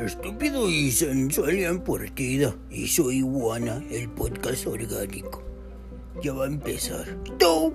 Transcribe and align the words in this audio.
Estúpido 0.00 0.70
y 0.70 0.92
sensual 0.92 1.58
en 1.58 1.80
partida. 1.80 2.54
Y 2.70 2.86
soy 2.86 3.16
Iguana, 3.16 3.82
el 3.90 4.08
podcast 4.10 4.68
orgánico. 4.68 5.42
Ya 6.22 6.32
va 6.32 6.44
a 6.44 6.46
empezar. 6.46 7.06
¡Tú! 7.40 7.72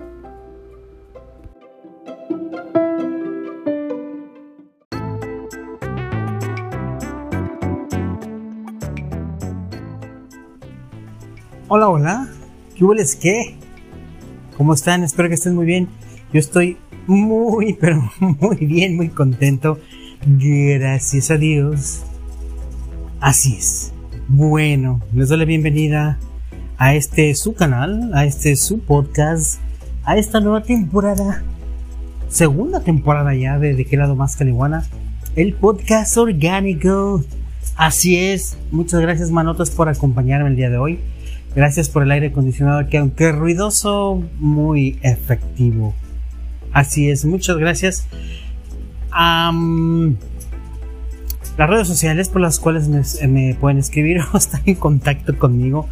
Hola, 11.68 11.88
hola. 11.90 12.28
¿Qué 12.74 12.82
hueles 12.82 13.14
qué? 13.14 13.58
¿Cómo 14.56 14.72
están? 14.72 15.02
Espero 15.04 15.28
que 15.28 15.34
estén 15.34 15.54
muy 15.54 15.66
bien. 15.66 16.03
Yo 16.34 16.40
estoy 16.40 16.76
muy, 17.06 17.74
pero 17.80 18.10
muy 18.18 18.56
bien, 18.56 18.96
muy 18.96 19.08
contento. 19.08 19.78
Gracias 20.26 21.30
a 21.30 21.36
Dios. 21.36 22.02
Así 23.20 23.54
es. 23.56 23.92
Bueno, 24.26 25.00
les 25.14 25.28
doy 25.28 25.38
la 25.38 25.44
bienvenida 25.44 26.18
a 26.76 26.96
este 26.96 27.32
su 27.36 27.54
canal, 27.54 28.10
a 28.14 28.24
este 28.24 28.56
su 28.56 28.80
podcast, 28.80 29.60
a 30.02 30.16
esta 30.16 30.40
nueva 30.40 30.64
temporada, 30.64 31.44
segunda 32.28 32.80
temporada 32.80 33.32
ya 33.36 33.60
de 33.60 33.74
De 33.74 33.84
qué 33.84 33.96
lado 33.96 34.16
más 34.16 34.34
Caliguana, 34.34 34.84
el 35.36 35.54
podcast 35.54 36.16
orgánico. 36.16 37.22
Así 37.76 38.18
es. 38.18 38.58
Muchas 38.72 39.00
gracias, 39.00 39.30
manotas, 39.30 39.70
por 39.70 39.88
acompañarme 39.88 40.48
el 40.48 40.56
día 40.56 40.68
de 40.68 40.78
hoy. 40.78 40.98
Gracias 41.54 41.88
por 41.88 42.02
el 42.02 42.10
aire 42.10 42.26
acondicionado 42.28 42.88
que 42.88 42.98
aunque 42.98 43.30
ruidoso, 43.30 44.20
muy 44.40 44.98
efectivo. 45.02 45.94
Así 46.74 47.08
es, 47.08 47.24
muchas 47.24 47.56
gracias. 47.56 48.06
las 51.56 51.70
redes 51.70 51.88
sociales 51.88 52.28
por 52.28 52.42
las 52.42 52.58
cuales 52.58 52.88
me, 52.88 53.54
pueden 53.54 53.78
escribir 53.78 54.20
o 54.32 54.36
estar 54.36 54.60
en 54.66 54.74
contacto 54.74 55.38
conmigo 55.38 55.88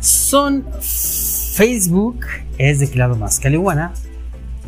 son 0.00 0.64
Facebook, 0.80 2.20
es 2.58 2.78
de 2.78 2.94
lado 2.94 3.16
más 3.16 3.40
Caliguana, 3.40 3.92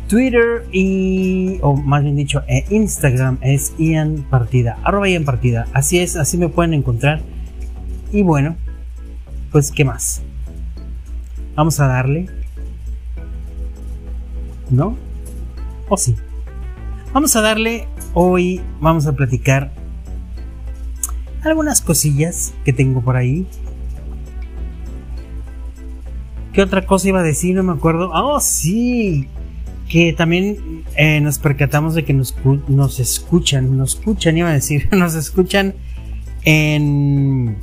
Twitter 0.09 0.65
y, 0.71 1.59
o 1.61 1.75
más 1.75 2.03
bien 2.03 2.17
dicho, 2.17 2.41
eh, 2.47 2.65
Instagram 2.69 3.37
es 3.41 3.73
Ian 3.77 4.25
Partida, 4.29 4.77
arroba 4.83 5.07
Ian 5.07 5.23
Partida. 5.23 5.67
Así 5.71 5.99
es, 5.99 6.17
así 6.17 6.37
me 6.37 6.49
pueden 6.49 6.73
encontrar. 6.73 7.21
Y 8.11 8.23
bueno, 8.23 8.57
pues, 9.51 9.71
¿qué 9.71 9.85
más? 9.85 10.21
Vamos 11.55 11.79
a 11.79 11.87
darle. 11.87 12.27
¿No? 14.69 15.08
¿O 15.89 15.97
sí? 15.97 16.15
Vamos 17.13 17.35
a 17.35 17.41
darle. 17.41 17.87
Hoy 18.13 18.61
vamos 18.79 19.07
a 19.07 19.13
platicar 19.13 19.71
algunas 21.43 21.81
cosillas 21.81 22.53
que 22.63 22.73
tengo 22.73 23.01
por 23.01 23.15
ahí. 23.15 23.47
¿Qué 26.53 26.61
otra 26.61 26.85
cosa 26.85 27.07
iba 27.07 27.19
a 27.19 27.23
decir? 27.23 27.55
No 27.55 27.63
me 27.63 27.73
acuerdo. 27.73 28.11
¡Oh, 28.13 28.39
sí! 28.39 29.27
Que 29.87 30.13
también 30.13 30.83
eh, 30.95 31.19
nos 31.21 31.39
percatamos 31.39 31.95
de 31.95 32.05
que 32.05 32.13
nos, 32.13 32.35
nos 32.67 32.99
escuchan, 32.99 33.75
nos 33.75 33.95
escuchan, 33.95 34.37
iba 34.37 34.49
a 34.49 34.53
decir, 34.53 34.87
nos 34.95 35.15
escuchan 35.15 35.73
en 36.43 37.57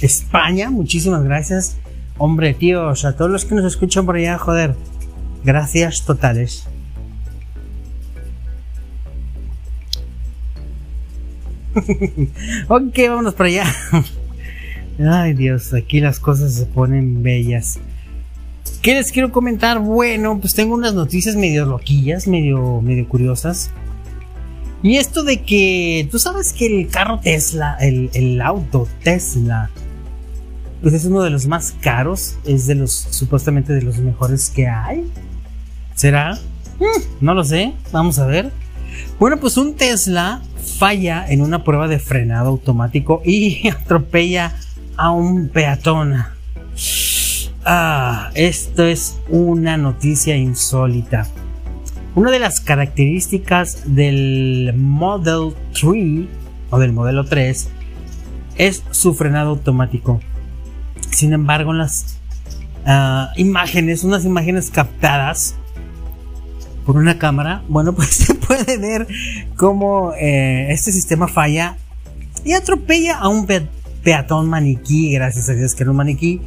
España. 0.00 0.70
Muchísimas 0.70 1.22
gracias. 1.22 1.76
Hombre, 2.16 2.54
tío, 2.54 2.88
a 2.88 3.12
todos 3.12 3.30
los 3.30 3.44
que 3.44 3.54
nos 3.54 3.64
escuchan 3.64 4.06
por 4.06 4.16
allá, 4.16 4.38
joder. 4.38 4.74
Gracias 5.44 6.04
totales. 6.04 6.66
ok, 12.68 12.98
vámonos 13.08 13.34
para 13.34 13.48
allá. 13.48 13.64
Ay 15.10 15.34
Dios, 15.34 15.72
aquí 15.74 16.00
las 16.00 16.18
cosas 16.18 16.54
se 16.54 16.66
ponen 16.66 17.22
bellas. 17.22 17.78
¿Qué 18.82 18.94
les 18.94 19.12
quiero 19.12 19.32
comentar? 19.32 19.80
Bueno, 19.80 20.38
pues 20.40 20.54
tengo 20.54 20.74
unas 20.74 20.94
noticias 20.94 21.36
medio 21.36 21.66
loquillas, 21.66 22.26
medio, 22.26 22.80
medio 22.80 23.08
curiosas. 23.08 23.70
Y 24.82 24.96
esto 24.96 25.24
de 25.24 25.42
que, 25.42 26.08
tú 26.10 26.18
sabes 26.18 26.52
que 26.52 26.66
el 26.66 26.88
carro 26.88 27.18
Tesla, 27.20 27.76
el, 27.80 28.10
el 28.14 28.40
auto 28.40 28.86
Tesla, 29.02 29.70
pues 30.82 30.94
es 30.94 31.04
uno 31.04 31.22
de 31.22 31.30
los 31.30 31.46
más 31.46 31.74
caros, 31.80 32.36
es 32.44 32.66
de 32.66 32.76
los 32.76 32.92
supuestamente 32.92 33.72
de 33.72 33.82
los 33.82 33.98
mejores 33.98 34.50
que 34.50 34.68
hay. 34.68 35.10
¿Será? 35.94 36.38
Mm, 36.78 37.24
no 37.24 37.34
lo 37.34 37.42
sé, 37.42 37.74
vamos 37.90 38.20
a 38.20 38.26
ver. 38.26 38.52
Bueno, 39.18 39.38
pues 39.38 39.56
un 39.56 39.74
Tesla 39.74 40.42
falla 40.78 41.26
en 41.28 41.42
una 41.42 41.64
prueba 41.64 41.88
de 41.88 41.98
frenado 41.98 42.50
automático 42.50 43.20
y 43.24 43.68
atropella 43.82 44.54
a 44.96 45.10
un 45.10 45.48
peatón. 45.48 46.24
Ah, 47.64 48.30
esto 48.34 48.84
es 48.84 49.18
una 49.28 49.76
noticia 49.76 50.36
insólita. 50.36 51.26
Una 52.14 52.30
de 52.30 52.38
las 52.38 52.60
características 52.60 53.82
del 53.86 54.72
Model 54.76 55.54
3 55.72 56.26
o 56.70 56.78
del 56.78 56.92
modelo 56.92 57.24
3 57.24 57.68
es 58.56 58.84
su 58.90 59.14
frenado 59.14 59.50
automático. 59.50 60.20
Sin 61.10 61.32
embargo, 61.32 61.72
las 61.72 62.18
ah, 62.86 63.32
imágenes, 63.36 64.04
unas 64.04 64.24
imágenes 64.24 64.70
captadas 64.70 65.56
por 66.88 66.96
una 66.96 67.18
cámara, 67.18 67.62
bueno, 67.68 67.92
pues 67.94 68.08
se 68.08 68.34
puede 68.34 68.78
ver 68.78 69.06
cómo 69.56 70.14
eh, 70.18 70.68
este 70.70 70.90
sistema 70.90 71.28
falla 71.28 71.76
y 72.46 72.54
atropella 72.54 73.18
a 73.18 73.28
un 73.28 73.46
peatón 74.02 74.48
maniquí, 74.48 75.12
gracias 75.12 75.50
a 75.50 75.52
Dios 75.52 75.74
que 75.74 75.82
era 75.82 75.90
un 75.90 75.98
maniquí, 75.98 76.40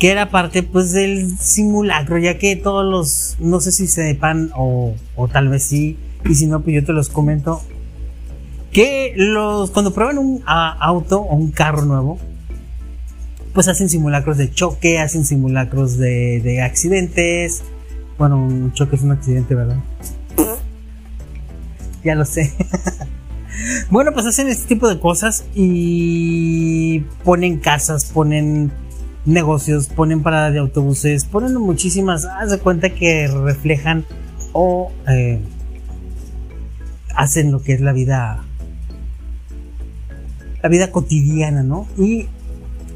que 0.00 0.10
era 0.10 0.30
parte 0.30 0.64
pues 0.64 0.90
del 0.90 1.38
simulacro, 1.38 2.18
ya 2.18 2.38
que 2.38 2.56
todos 2.56 2.84
los, 2.84 3.36
no 3.38 3.60
sé 3.60 3.70
si 3.70 3.86
sepan 3.86 4.50
o, 4.56 4.96
o 5.14 5.28
tal 5.28 5.46
vez 5.46 5.62
sí, 5.62 5.96
y 6.28 6.34
si 6.34 6.46
no, 6.46 6.60
pues 6.62 6.74
yo 6.74 6.84
te 6.84 6.92
los 6.92 7.08
comento, 7.08 7.62
que 8.72 9.12
los, 9.14 9.70
cuando 9.70 9.94
prueban 9.94 10.18
un 10.18 10.42
auto 10.44 11.20
o 11.20 11.36
un 11.36 11.52
carro 11.52 11.84
nuevo, 11.84 12.18
pues 13.54 13.68
hacen 13.68 13.88
simulacros 13.88 14.38
de 14.38 14.50
choque, 14.50 14.98
hacen 14.98 15.24
simulacros 15.24 15.98
de, 15.98 16.60
accidentes. 16.64 17.62
Bueno, 18.22 18.36
un 18.36 18.72
choque 18.72 18.94
es 18.94 19.02
un 19.02 19.10
accidente, 19.10 19.52
¿verdad? 19.56 19.78
ya 22.04 22.14
lo 22.14 22.24
sé. 22.24 22.52
bueno, 23.90 24.12
pues 24.12 24.26
hacen 24.26 24.46
este 24.46 24.68
tipo 24.68 24.88
de 24.88 25.00
cosas 25.00 25.44
y 25.56 27.00
ponen 27.24 27.58
casas, 27.58 28.04
ponen 28.04 28.70
negocios, 29.24 29.88
ponen 29.88 30.22
paradas 30.22 30.52
de 30.52 30.60
autobuses, 30.60 31.24
ponen 31.24 31.56
muchísimas. 31.56 32.24
Haz 32.24 32.52
de 32.52 32.60
cuenta 32.60 32.90
que 32.90 33.26
reflejan 33.26 34.04
o 34.52 34.92
eh, 35.08 35.40
hacen 37.16 37.50
lo 37.50 37.60
que 37.60 37.72
es 37.72 37.80
la 37.80 37.92
vida. 37.92 38.44
La 40.62 40.68
vida 40.68 40.92
cotidiana, 40.92 41.64
¿no? 41.64 41.88
Y 41.98 42.28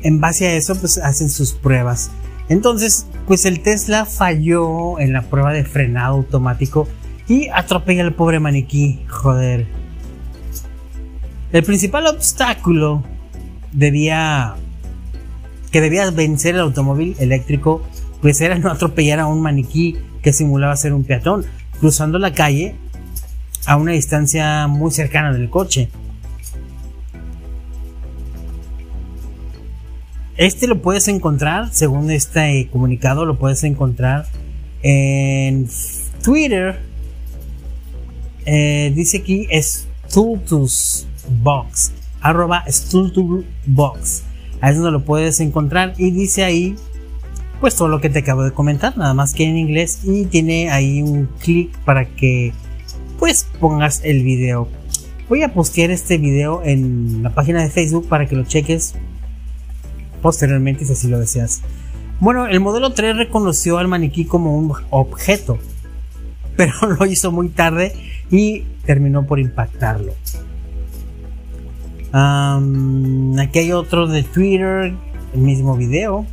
en 0.04 0.20
base 0.20 0.46
a 0.46 0.54
eso 0.54 0.76
pues 0.76 0.98
hacen 0.98 1.30
sus 1.30 1.52
pruebas. 1.52 2.12
Entonces, 2.48 3.06
pues 3.26 3.44
el 3.44 3.60
Tesla 3.60 4.06
falló 4.06 4.98
en 5.00 5.12
la 5.12 5.22
prueba 5.22 5.52
de 5.52 5.64
frenado 5.64 6.16
automático 6.16 6.88
y 7.28 7.48
atropella 7.48 8.04
al 8.04 8.14
pobre 8.14 8.40
maniquí, 8.40 9.00
joder. 9.08 9.66
El 11.52 11.62
principal 11.64 12.06
obstáculo 12.06 13.02
debía 13.72 14.54
que 15.70 15.80
debía 15.80 16.10
vencer 16.10 16.54
el 16.54 16.60
automóvil 16.62 17.16
eléctrico 17.18 17.82
pues 18.20 18.40
era 18.40 18.58
no 18.58 18.70
atropellar 18.70 19.20
a 19.20 19.26
un 19.26 19.42
maniquí 19.42 19.96
que 20.22 20.32
simulaba 20.32 20.74
ser 20.76 20.92
un 20.92 21.04
peatón, 21.04 21.44
cruzando 21.78 22.18
la 22.18 22.32
calle 22.32 22.74
a 23.66 23.76
una 23.76 23.92
distancia 23.92 24.66
muy 24.66 24.90
cercana 24.90 25.32
del 25.32 25.50
coche. 25.50 25.88
Este 30.36 30.66
lo 30.66 30.82
puedes 30.82 31.08
encontrar, 31.08 31.72
según 31.72 32.10
este 32.10 32.68
comunicado, 32.70 33.24
lo 33.24 33.38
puedes 33.38 33.64
encontrar 33.64 34.26
en 34.82 35.66
Twitter. 36.22 36.78
Eh, 38.44 38.92
dice 38.94 39.18
aquí 39.18 39.48
Stultus 39.50 41.06
Box, 41.42 41.92
arroba 42.20 42.64
Box. 43.66 44.24
Ahí 44.60 44.72
es 44.72 44.76
donde 44.76 44.92
lo 44.92 45.04
puedes 45.04 45.40
encontrar 45.40 45.94
y 45.96 46.10
dice 46.10 46.44
ahí, 46.44 46.76
pues 47.60 47.74
todo 47.74 47.88
lo 47.88 48.02
que 48.02 48.10
te 48.10 48.18
acabo 48.18 48.42
de 48.42 48.52
comentar, 48.52 48.96
nada 48.98 49.14
más 49.14 49.32
que 49.32 49.44
en 49.44 49.56
inglés 49.56 50.00
y 50.04 50.26
tiene 50.26 50.70
ahí 50.70 51.00
un 51.00 51.30
clic 51.40 51.76
para 51.86 52.04
que 52.04 52.52
pues 53.18 53.46
pongas 53.58 54.02
el 54.04 54.22
video. 54.22 54.68
Voy 55.30 55.42
a 55.42 55.54
postear 55.54 55.90
este 55.90 56.18
video 56.18 56.62
en 56.62 57.22
la 57.22 57.30
página 57.30 57.62
de 57.62 57.70
Facebook 57.70 58.06
para 58.06 58.26
que 58.26 58.36
lo 58.36 58.44
cheques 58.44 58.94
posteriormente 60.26 60.84
si 60.84 60.92
así 60.92 61.06
lo 61.06 61.20
deseas. 61.20 61.60
Bueno, 62.18 62.48
el 62.48 62.58
modelo 62.58 62.90
3 62.90 63.16
reconoció 63.16 63.78
al 63.78 63.86
maniquí 63.86 64.24
como 64.24 64.58
un 64.58 64.72
objeto 64.90 65.60
pero 66.56 66.72
lo 66.98 67.06
hizo 67.06 67.30
muy 67.30 67.48
tarde 67.50 67.92
y 68.28 68.64
terminó 68.84 69.24
por 69.24 69.38
impactarlo. 69.38 70.14
aquí 72.12 73.58
hay 73.60 73.70
otro 73.70 74.08
de 74.08 74.24
Twitter, 74.24 74.94
el 75.32 75.40
mismo 75.40 75.76
video. 75.76 76.26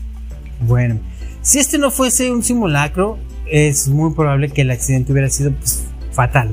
Bueno, 0.62 1.00
si 1.44 1.60
este 1.60 1.78
no 1.78 1.92
fuese 1.92 2.32
un 2.32 2.42
simulacro, 2.42 3.20
es 3.46 3.90
muy 3.90 4.16
probable 4.16 4.50
que 4.50 4.62
el 4.62 4.72
accidente 4.72 5.12
hubiera 5.12 5.30
sido 5.30 5.52
pues, 5.52 5.84
fatal. 6.14 6.50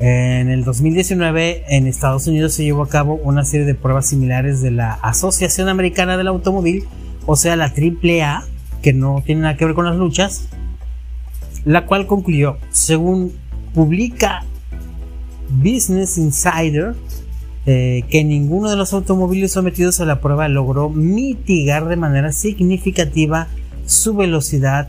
En 0.00 0.50
el 0.50 0.64
2019 0.64 1.64
en 1.68 1.86
Estados 1.86 2.26
Unidos 2.26 2.54
se 2.54 2.64
llevó 2.64 2.82
a 2.82 2.88
cabo 2.88 3.14
una 3.14 3.44
serie 3.44 3.64
de 3.64 3.74
pruebas 3.74 4.06
similares 4.06 4.60
de 4.60 4.72
la 4.72 4.94
Asociación 4.94 5.68
Americana 5.68 6.16
del 6.16 6.26
Automóvil, 6.26 6.84
o 7.26 7.36
sea, 7.36 7.54
la 7.54 7.66
AAA, 7.66 8.44
que 8.82 8.92
no 8.92 9.22
tiene 9.24 9.42
nada 9.42 9.56
que 9.56 9.64
ver 9.64 9.74
con 9.74 9.86
las 9.86 9.96
luchas, 9.96 10.48
la 11.64 11.86
cual 11.86 12.06
concluyó, 12.06 12.58
según 12.70 13.32
publica 13.72 14.44
Business 15.48 16.18
Insider, 16.18 16.94
eh, 17.66 18.02
que 18.10 18.24
ninguno 18.24 18.70
de 18.70 18.76
los 18.76 18.92
automóviles 18.92 19.52
sometidos 19.52 20.00
a 20.00 20.04
la 20.04 20.20
prueba 20.20 20.48
logró 20.48 20.90
mitigar 20.90 21.86
de 21.86 21.96
manera 21.96 22.32
significativa 22.32 23.46
su 23.86 24.14
velocidad 24.14 24.88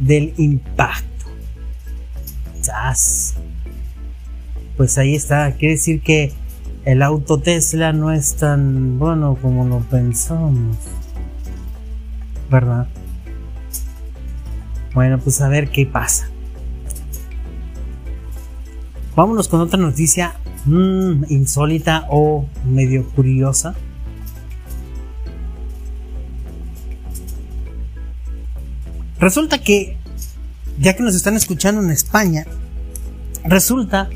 del 0.00 0.32
impacto. 0.38 1.06
Pues 4.78 4.96
ahí 4.96 5.16
está, 5.16 5.50
quiere 5.56 5.74
decir 5.74 6.00
que 6.00 6.32
el 6.84 7.02
auto 7.02 7.38
Tesla 7.38 7.92
no 7.92 8.12
es 8.12 8.36
tan 8.36 8.96
bueno 9.00 9.36
como 9.42 9.66
lo 9.66 9.80
pensamos. 9.80 10.76
¿Verdad? 12.48 12.86
Bueno, 14.94 15.18
pues 15.18 15.40
a 15.40 15.48
ver 15.48 15.70
qué 15.70 15.84
pasa. 15.84 16.30
Vámonos 19.16 19.48
con 19.48 19.60
otra 19.60 19.80
noticia 19.80 20.36
mmm, 20.64 21.24
insólita 21.28 22.06
o 22.08 22.46
medio 22.64 23.04
curiosa. 23.10 23.74
Resulta 29.18 29.58
que, 29.58 29.96
ya 30.78 30.94
que 30.94 31.02
nos 31.02 31.16
están 31.16 31.34
escuchando 31.34 31.82
en 31.82 31.90
España, 31.90 32.46
resulta 33.42 34.08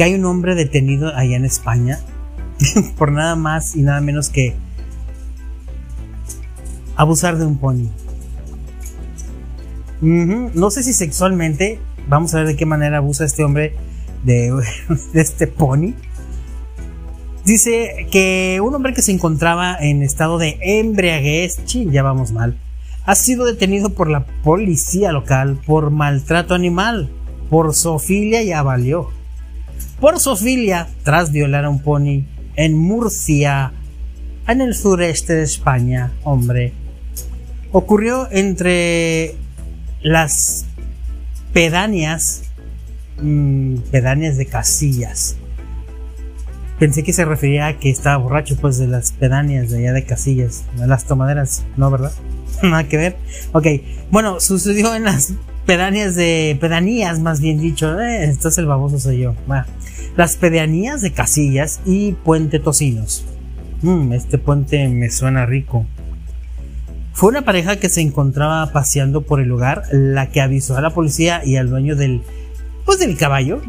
que 0.00 0.04
hay 0.04 0.14
un 0.14 0.24
hombre 0.24 0.54
detenido 0.54 1.14
allá 1.14 1.36
en 1.36 1.44
España 1.44 2.00
por 2.96 3.12
nada 3.12 3.36
más 3.36 3.76
y 3.76 3.82
nada 3.82 4.00
menos 4.00 4.30
que 4.30 4.54
abusar 6.96 7.36
de 7.36 7.44
un 7.44 7.58
pony. 7.58 7.90
No 10.00 10.70
sé 10.70 10.84
si 10.84 10.94
sexualmente, 10.94 11.80
vamos 12.08 12.32
a 12.32 12.38
ver 12.38 12.46
de 12.46 12.56
qué 12.56 12.64
manera 12.64 12.96
abusa 12.96 13.26
este 13.26 13.44
hombre 13.44 13.74
de, 14.24 14.58
este 15.12 15.46
pony. 15.46 15.92
Dice 17.44 18.06
que 18.10 18.58
un 18.64 18.74
hombre 18.74 18.94
que 18.94 19.02
se 19.02 19.12
encontraba 19.12 19.76
en 19.78 20.02
estado 20.02 20.38
de 20.38 20.56
embriaguez, 20.62 21.62
ching, 21.66 21.90
ya 21.90 22.02
vamos 22.02 22.32
mal, 22.32 22.56
ha 23.04 23.14
sido 23.14 23.44
detenido 23.44 23.90
por 23.90 24.08
la 24.08 24.24
policía 24.24 25.12
local 25.12 25.60
por 25.66 25.90
maltrato 25.90 26.54
animal. 26.54 27.10
Por 27.50 27.74
sofilia 27.74 28.42
ya 28.42 28.62
valió. 28.62 29.19
Por 30.00 30.18
sofilia, 30.18 30.88
tras 31.04 31.30
violar 31.30 31.66
a 31.66 31.68
un 31.68 31.80
pony 31.80 32.24
en 32.56 32.76
Murcia, 32.76 33.72
en 34.48 34.62
el 34.62 34.74
sureste 34.74 35.34
de 35.34 35.42
España, 35.42 36.12
hombre. 36.24 36.72
Ocurrió 37.70 38.26
entre 38.30 39.34
las 40.00 40.64
pedanías, 41.52 42.44
mm, 43.20 43.76
pedanías 43.90 44.38
de 44.38 44.46
Casillas. 44.46 45.36
Pensé 46.78 47.02
que 47.02 47.12
se 47.12 47.26
refería 47.26 47.66
a 47.66 47.78
que 47.78 47.90
estaba 47.90 48.16
borracho, 48.16 48.56
pues 48.56 48.78
de 48.78 48.86
las 48.86 49.12
pedanías 49.12 49.68
de 49.68 49.80
allá 49.80 49.92
de 49.92 50.06
Casillas, 50.06 50.64
de 50.78 50.86
las 50.86 51.04
tomaderas, 51.04 51.62
¿no, 51.76 51.90
verdad? 51.90 52.12
Nada 52.62 52.88
que 52.88 52.96
ver. 52.96 53.16
Ok, 53.52 53.66
bueno, 54.10 54.40
sucedió 54.40 54.94
en 54.94 55.04
las 55.04 55.34
pedanías 55.66 56.14
de. 56.14 56.56
pedanías, 56.60 57.20
más 57.20 57.40
bien 57.40 57.58
dicho. 57.58 57.98
Eh, 58.00 58.24
esto 58.24 58.48
es 58.48 58.58
el 58.58 58.66
baboso 58.66 58.98
soy 58.98 59.18
yo. 59.18 59.34
las 60.16 60.36
pedanías 60.36 61.00
de 61.00 61.12
Casillas 61.12 61.80
y 61.84 62.12
Puente 62.12 62.58
Tocinos. 62.58 63.24
Mm, 63.82 64.12
este 64.12 64.38
puente 64.38 64.88
me 64.88 65.10
suena 65.10 65.46
rico. 65.46 65.86
Fue 67.12 67.30
una 67.30 67.42
pareja 67.42 67.76
que 67.76 67.88
se 67.88 68.00
encontraba 68.00 68.72
paseando 68.72 69.22
por 69.22 69.40
el 69.40 69.48
lugar 69.48 69.84
la 69.90 70.30
que 70.30 70.40
avisó 70.40 70.76
a 70.76 70.80
la 70.80 70.90
policía 70.90 71.42
y 71.44 71.56
al 71.56 71.68
dueño 71.68 71.96
del, 71.96 72.22
pues 72.84 72.98
del 72.98 73.16
caballo, 73.16 73.60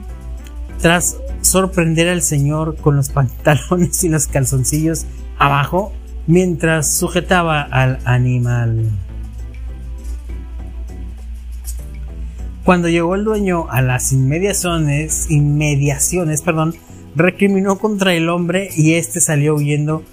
tras 0.79 1.17
sorprender 1.41 2.07
al 2.07 2.21
señor 2.21 2.77
con 2.77 2.95
los 2.95 3.09
pantalones 3.13 4.03
y 4.03 4.09
los 4.09 4.27
calzoncillos 4.27 5.05
abajo 5.38 5.91
mientras 6.27 6.93
sujetaba 6.93 7.61
al 7.61 7.99
animal. 8.05 8.89
Cuando 12.63 12.89
llegó 12.89 13.15
el 13.15 13.23
dueño 13.23 13.67
a 13.69 13.81
las 13.81 14.11
inmediaciones, 14.13 15.29
inmediaciones, 15.29 16.41
perdón, 16.41 16.75
recriminó 17.15 17.77
contra 17.79 18.13
el 18.13 18.29
hombre 18.29 18.69
y 18.75 18.93
este 18.93 19.19
salió 19.19 19.55
huyendo 19.55 20.03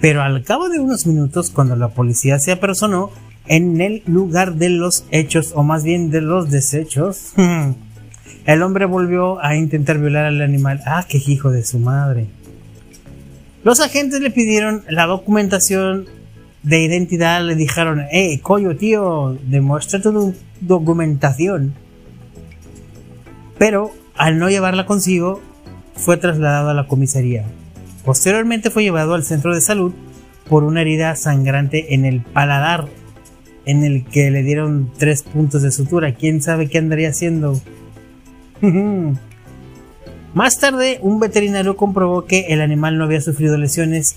pero 0.00 0.22
al 0.22 0.44
cabo 0.44 0.68
de 0.68 0.78
unos 0.78 1.06
minutos, 1.06 1.50
cuando 1.50 1.74
la 1.74 1.88
policía 1.88 2.38
se 2.38 2.52
apersonó 2.52 3.10
en 3.46 3.80
el 3.80 4.02
lugar 4.06 4.54
de 4.54 4.68
los 4.68 5.04
hechos, 5.10 5.52
o 5.54 5.62
más 5.62 5.82
bien 5.82 6.10
de 6.10 6.20
los 6.20 6.50
desechos, 6.50 7.32
el 8.46 8.62
hombre 8.62 8.84
volvió 8.84 9.42
a 9.42 9.56
intentar 9.56 9.98
violar 9.98 10.26
al 10.26 10.40
animal. 10.40 10.80
Ah, 10.86 11.04
qué 11.08 11.20
hijo 11.26 11.50
de 11.50 11.64
su 11.64 11.78
madre. 11.78 12.26
Los 13.64 13.80
agentes 13.80 14.20
le 14.20 14.30
pidieron 14.30 14.84
la 14.88 15.06
documentación 15.06 16.06
de 16.62 16.80
identidad, 16.80 17.44
le 17.44 17.56
dijeron, 17.56 18.04
eh, 18.12 18.38
coño, 18.40 18.76
tío, 18.76 19.36
demuestra 19.46 20.00
tu 20.00 20.34
documentación. 20.60 21.74
Pero 23.58 23.92
al 24.16 24.38
no 24.38 24.48
llevarla 24.48 24.86
consigo, 24.86 25.40
fue 25.94 26.16
trasladado 26.16 26.70
a 26.70 26.74
la 26.74 26.86
comisaría. 26.86 27.44
Posteriormente 28.04 28.70
fue 28.70 28.84
llevado 28.84 29.14
al 29.14 29.24
centro 29.24 29.54
de 29.54 29.60
salud 29.60 29.92
por 30.48 30.64
una 30.64 30.80
herida 30.80 31.14
sangrante 31.16 31.94
en 31.94 32.04
el 32.04 32.22
paladar, 32.22 32.86
en 33.66 33.84
el 33.84 34.04
que 34.04 34.30
le 34.30 34.42
dieron 34.42 34.90
tres 34.96 35.22
puntos 35.22 35.62
de 35.62 35.70
sutura. 35.70 36.14
¿Quién 36.14 36.40
sabe 36.40 36.68
qué 36.68 36.78
andaría 36.78 37.10
haciendo? 37.10 37.60
Más 40.34 40.58
tarde, 40.58 40.98
un 41.02 41.20
veterinario 41.20 41.76
comprobó 41.76 42.24
que 42.24 42.46
el 42.48 42.60
animal 42.60 42.98
no 42.98 43.04
había 43.04 43.20
sufrido 43.20 43.56
lesiones 43.56 44.16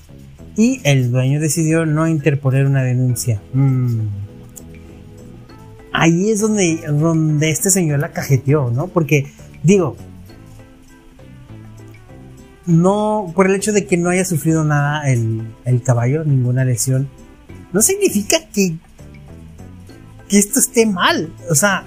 y 0.56 0.82
el 0.84 1.12
dueño 1.12 1.40
decidió 1.40 1.86
no 1.86 2.08
interponer 2.08 2.66
una 2.66 2.84
denuncia. 2.84 3.42
Mm. 3.54 4.02
Ahí 5.94 6.30
es 6.30 6.40
donde, 6.40 6.82
donde 6.88 7.50
este 7.50 7.70
señor 7.70 8.00
la 8.00 8.12
cajeteó, 8.12 8.72
¿no? 8.72 8.88
Porque, 8.88 9.26
digo, 9.64 9.96
no, 12.66 13.32
por 13.36 13.48
el 13.48 13.56
hecho 13.56 13.72
de 13.72 13.86
que 13.86 13.98
no 13.98 14.10
haya 14.10 14.26
sufrido 14.26 14.64
nada 14.64 15.10
el, 15.10 15.82
caballo, 15.84 16.24
ninguna 16.24 16.64
lesión, 16.64 17.10
no 17.74 17.82
significa 17.82 18.38
que, 18.54 18.78
que 20.30 20.38
esto 20.38 20.60
esté 20.60 20.86
mal. 20.86 21.34
O 21.50 21.56
sea, 21.56 21.86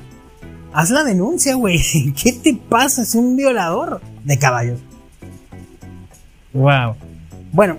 haz 0.73 0.91
la 0.91 1.05
denuncia, 1.05 1.55
güey. 1.55 1.81
¿Qué 2.23 2.33
te 2.33 2.55
pasa? 2.55 3.03
Es 3.03 3.15
un 3.15 3.37
violador 3.37 4.01
de 4.25 4.39
caballos. 4.39 4.81
Wow. 6.53 6.97
Bueno, 7.53 7.79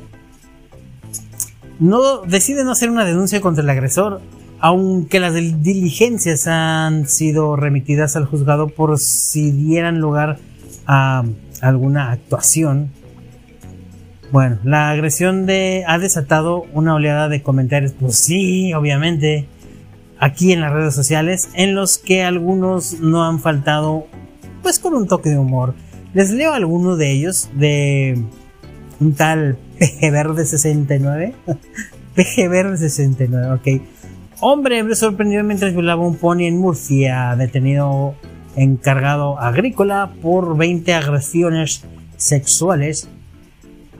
no 1.80 2.22
decide 2.22 2.64
no 2.64 2.72
hacer 2.72 2.90
una 2.90 3.06
denuncia 3.06 3.42
contra 3.42 3.64
el 3.64 3.70
agresor, 3.70 4.22
aunque 4.66 5.20
las 5.20 5.36
diligencias 5.36 6.48
han 6.48 7.08
sido 7.08 7.56
remitidas 7.56 8.16
al 8.16 8.26
juzgado 8.26 8.68
por 8.68 8.98
si 8.98 9.52
dieran 9.52 10.00
lugar 10.00 10.40
a 10.88 11.24
alguna 11.62 12.12
actuación. 12.12 12.90
Bueno, 14.32 14.58
la 14.64 14.90
agresión 14.90 15.46
de 15.46 15.84
ha 15.88 16.00
desatado 16.00 16.66
una 16.74 16.96
oleada 16.96 17.30
de 17.30 17.44
comentarios, 17.44 17.92
pues 17.92 18.16
sí, 18.16 18.74
obviamente, 18.74 19.48
aquí 20.18 20.52
en 20.52 20.62
las 20.62 20.74
redes 20.74 20.96
sociales, 20.96 21.48
en 21.54 21.76
los 21.76 22.00
que 22.00 22.24
algunos 22.24 23.00
no 23.02 23.24
han 23.24 23.42
faltado, 23.42 24.08
pues 24.64 24.80
con 24.80 24.96
un 24.96 25.08
toque 25.08 25.30
de 25.30 25.38
humor. 25.38 25.76
Les 26.16 26.32
leo 26.32 26.54
alguno 26.54 26.96
de 26.96 27.12
ellos, 27.12 27.52
de 27.54 28.20
un 29.00 29.14
tal 29.14 29.60
PG 29.78 30.12
Verde 30.12 30.44
69. 30.44 31.36
PG 32.16 32.50
Verde 32.50 32.78
69, 32.78 33.52
ok. 33.52 33.95
Hombre 34.48 34.94
sorprendido 34.94 35.44
mientras 35.44 35.74
violaba 35.74 36.06
un 36.06 36.18
pony 36.18 36.42
en 36.42 36.60
Murcia, 36.60 37.36
detenido 37.36 38.14
encargado 38.56 39.40
agrícola 39.40 40.12
por 40.22 40.56
20 40.56 40.94
agresiones 40.94 41.84
sexuales 42.18 43.10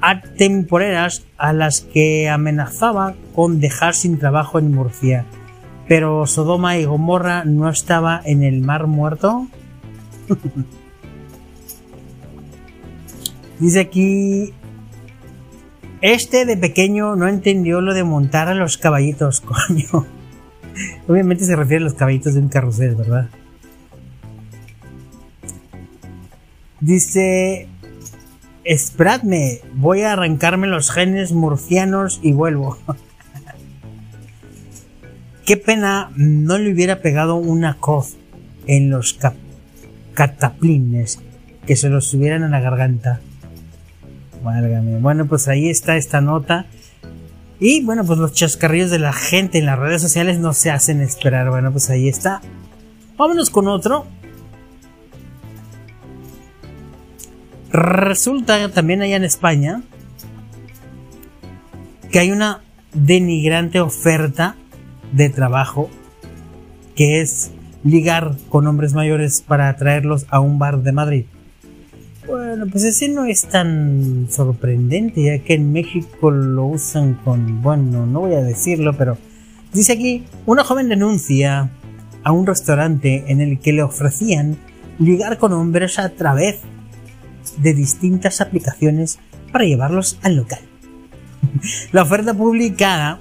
atemporeras 0.02 1.26
a 1.40 1.52
las 1.52 1.82
que 1.82 2.30
amenazaba 2.30 3.16
con 3.34 3.60
dejar 3.60 3.96
sin 3.96 4.20
trabajo 4.20 4.60
en 4.60 4.72
Murcia. 4.72 5.26
Pero 5.88 6.28
Sodoma 6.28 6.78
y 6.78 6.86
Gomorra 6.86 7.44
no 7.44 7.68
estaba 7.68 8.22
en 8.24 8.44
el 8.44 8.62
mar 8.62 8.86
muerto. 8.86 9.48
Dice 13.60 13.80
aquí, 13.80 14.54
este 16.02 16.46
de 16.46 16.56
pequeño 16.56 17.16
no 17.16 17.28
entendió 17.28 17.82
lo 17.82 17.96
de 17.96 18.04
montar 18.04 18.48
a 18.48 18.54
los 18.54 18.78
caballitos, 18.78 19.42
coño. 19.90 20.15
Obviamente 21.08 21.46
se 21.46 21.56
refiere 21.56 21.84
a 21.84 21.86
los 21.86 21.94
caballitos 21.94 22.34
de 22.34 22.40
un 22.40 22.50
carrusel, 22.50 22.96
¿verdad? 22.96 23.30
Dice, 26.80 27.68
esperadme, 28.64 29.62
voy 29.74 30.02
a 30.02 30.14
arrancarme 30.14 30.68
los 30.68 30.92
genes 30.92 31.32
murcianos 31.32 32.20
y 32.22 32.34
vuelvo. 32.34 32.78
Qué 35.46 35.58
pena 35.58 36.12
no 36.16 36.58
le 36.58 36.74
hubiera 36.74 37.02
pegado 37.02 37.36
una 37.36 37.78
coz 37.78 38.18
en 38.68 38.90
los 38.90 39.18
cataplines 40.14 41.20
que 41.66 41.76
se 41.76 41.90
los 41.90 42.08
subieran 42.08 42.44
a 42.44 42.50
la 42.50 42.60
garganta. 42.60 43.22
Bueno, 45.02 45.26
pues 45.26 45.48
ahí 45.48 45.70
está 45.70 45.98
esta 45.98 46.22
nota. 46.22 46.68
Y 47.60 47.84
bueno, 47.84 48.04
pues 48.04 48.20
los 48.20 48.34
chascarrillos 48.34 48.92
de 48.92 49.00
la 49.00 49.14
gente 49.14 49.58
en 49.58 49.66
las 49.66 49.80
redes 49.80 50.02
sociales 50.02 50.40
no 50.40 50.54
se 50.54 50.72
hacen 50.72 51.02
esperar. 51.02 51.50
Bueno, 51.50 51.72
pues 51.72 51.90
ahí 51.90 52.10
está. 52.10 52.42
Vámonos 53.18 53.50
con 53.50 53.68
otro. 53.68 54.06
Resulta 57.72 58.70
también 58.72 59.02
allá 59.02 59.18
en 59.18 59.24
España 59.24 59.82
que 62.12 62.20
hay 62.20 62.32
una 62.32 62.62
denigrante 62.94 63.82
oferta 63.82 64.56
de 65.12 65.30
trabajo 65.30 65.90
que 66.96 67.22
es 67.22 67.52
ligar 67.84 68.38
con 68.50 68.68
hombres 68.68 68.94
mayores 68.94 69.42
para 69.42 69.70
atraerlos 69.70 70.26
a 70.30 70.40
un 70.40 70.58
bar 70.58 70.82
de 70.82 70.92
Madrid. 70.92 71.26
Bueno, 72.56 72.72
pues 72.72 72.86
ese 72.86 73.10
no 73.10 73.26
es 73.26 73.48
tan 73.48 74.28
sorprendente, 74.30 75.22
ya 75.22 75.40
que 75.40 75.56
en 75.56 75.74
México 75.74 76.32
lo 76.32 76.68
usan 76.68 77.16
con, 77.16 77.62
bueno, 77.62 78.06
no 78.06 78.22
voy 78.22 78.34
a 78.34 78.42
decirlo, 78.42 78.96
pero 78.98 79.18
dice 79.74 79.92
aquí, 79.92 80.24
una 80.46 80.64
joven 80.64 80.88
denuncia 80.88 81.70
a 82.24 82.32
un 82.32 82.48
restaurante 82.48 83.26
en 83.28 83.42
el 83.42 83.60
que 83.60 83.74
le 83.74 83.84
ofrecían 83.84 84.56
ligar 85.00 85.38
con 85.38 85.52
hombres 85.52 86.00
a 86.00 86.12
través 86.12 86.60
de 87.58 87.74
distintas 87.74 88.40
aplicaciones 88.40 89.20
para 89.52 89.66
llevarlos 89.66 90.18
al 90.22 90.38
local. 90.38 90.62
La 91.92 92.04
oferta 92.04 92.34
publicada 92.34 93.20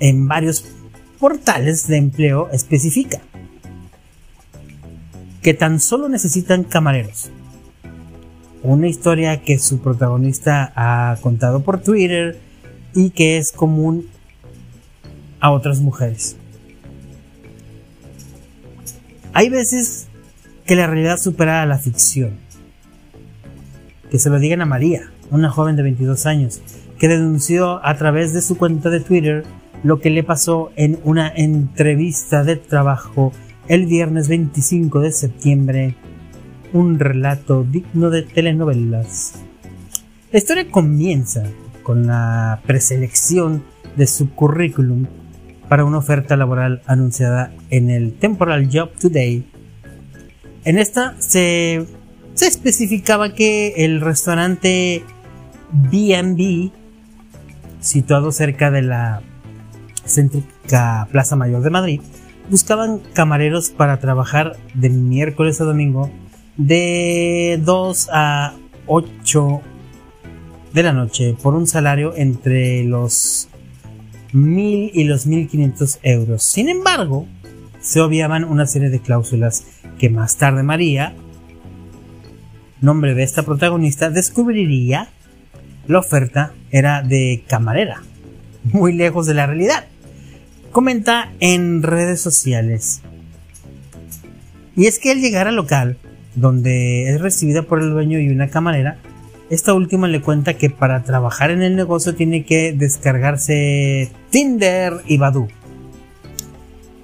en 0.00 0.26
varios 0.26 0.64
portales 1.20 1.86
de 1.86 1.98
empleo 1.98 2.48
especifica 2.50 3.20
que 5.42 5.52
tan 5.52 5.80
solo 5.80 6.08
necesitan 6.08 6.64
camareros, 6.64 7.30
una 8.72 8.88
historia 8.88 9.42
que 9.42 9.58
su 9.58 9.80
protagonista 9.80 10.72
ha 10.74 11.16
contado 11.20 11.60
por 11.60 11.80
Twitter 11.80 12.38
y 12.94 13.10
que 13.10 13.38
es 13.38 13.52
común 13.52 14.06
a 15.40 15.50
otras 15.50 15.80
mujeres. 15.80 16.36
Hay 19.32 19.50
veces 19.50 20.08
que 20.64 20.76
la 20.76 20.86
realidad 20.86 21.18
supera 21.18 21.62
a 21.62 21.66
la 21.66 21.78
ficción. 21.78 22.32
Que 24.10 24.18
se 24.18 24.30
lo 24.30 24.38
digan 24.38 24.62
a 24.62 24.66
María, 24.66 25.10
una 25.30 25.50
joven 25.50 25.76
de 25.76 25.82
22 25.82 26.26
años, 26.26 26.62
que 26.98 27.08
denunció 27.08 27.84
a 27.84 27.96
través 27.96 28.32
de 28.32 28.40
su 28.40 28.56
cuenta 28.56 28.90
de 28.90 29.00
Twitter 29.00 29.44
lo 29.82 30.00
que 30.00 30.10
le 30.10 30.22
pasó 30.22 30.72
en 30.76 30.98
una 31.04 31.28
entrevista 31.28 32.44
de 32.44 32.56
trabajo 32.56 33.32
el 33.68 33.86
viernes 33.86 34.28
25 34.28 35.00
de 35.00 35.12
septiembre 35.12 35.96
un 36.76 36.98
relato 36.98 37.64
digno 37.64 38.10
de 38.10 38.22
telenovelas. 38.22 39.40
La 40.30 40.38
historia 40.38 40.70
comienza 40.70 41.44
con 41.82 42.06
la 42.06 42.60
preselección 42.66 43.64
de 43.96 44.06
su 44.06 44.30
currículum 44.30 45.06
para 45.70 45.86
una 45.86 45.98
oferta 45.98 46.36
laboral 46.36 46.82
anunciada 46.86 47.50
en 47.70 47.88
el 47.88 48.12
Temporal 48.12 48.68
Job 48.70 48.90
Today. 49.00 49.46
En 50.64 50.78
esta 50.78 51.14
se, 51.18 51.86
especificaba 52.42 53.32
que 53.32 53.72
el 53.78 54.02
restaurante 54.02 55.02
B&B, 55.72 56.72
situado 57.80 58.32
cerca 58.32 58.70
de 58.70 58.82
la 58.82 59.22
céntrica 60.04 61.08
Plaza 61.10 61.36
Mayor 61.36 61.62
de 61.62 61.70
Madrid, 61.70 62.00
buscaban 62.50 63.00
camareros 63.14 63.70
para 63.70 63.98
trabajar 63.98 64.58
de 64.74 64.90
miércoles 64.90 65.58
a 65.62 65.64
domingo 65.64 66.10
de 66.56 67.60
2 67.64 68.08
a 68.12 68.54
8 68.86 69.60
de 70.72 70.82
la 70.82 70.92
noche 70.92 71.34
por 71.42 71.54
un 71.54 71.66
salario 71.66 72.14
entre 72.16 72.84
los 72.84 73.48
1000 74.32 74.90
y 74.94 75.04
los 75.04 75.26
1500 75.26 76.00
euros. 76.02 76.42
Sin 76.42 76.68
embargo, 76.68 77.26
se 77.80 78.00
obviaban 78.00 78.44
una 78.44 78.66
serie 78.66 78.90
de 78.90 79.00
cláusulas 79.00 79.64
que 79.98 80.10
más 80.10 80.36
tarde 80.36 80.62
María, 80.62 81.14
nombre 82.80 83.14
de 83.14 83.22
esta 83.22 83.42
protagonista, 83.42 84.10
descubriría 84.10 85.08
la 85.86 86.00
oferta 86.00 86.52
era 86.70 87.02
de 87.02 87.44
camarera, 87.48 88.02
muy 88.64 88.92
lejos 88.92 89.26
de 89.26 89.34
la 89.34 89.46
realidad. 89.46 89.86
Comenta 90.72 91.32
en 91.40 91.82
redes 91.82 92.20
sociales. 92.20 93.02
Y 94.74 94.86
es 94.86 94.98
que 94.98 95.12
al 95.12 95.20
llegar 95.20 95.48
al 95.48 95.56
local, 95.56 95.96
donde 96.36 97.10
es 97.10 97.20
recibida 97.20 97.62
por 97.62 97.82
el 97.82 97.90
dueño 97.90 98.20
y 98.20 98.28
una 98.28 98.48
camarera. 98.48 98.98
Esta 99.50 99.74
última 99.74 100.06
le 100.06 100.20
cuenta 100.20 100.54
que 100.54 100.70
para 100.70 101.02
trabajar 101.02 101.50
en 101.50 101.62
el 101.62 101.74
negocio 101.76 102.14
tiene 102.14 102.44
que 102.44 102.72
descargarse 102.72 104.10
Tinder 104.30 105.02
y 105.06 105.18
Badoo. 105.18 105.48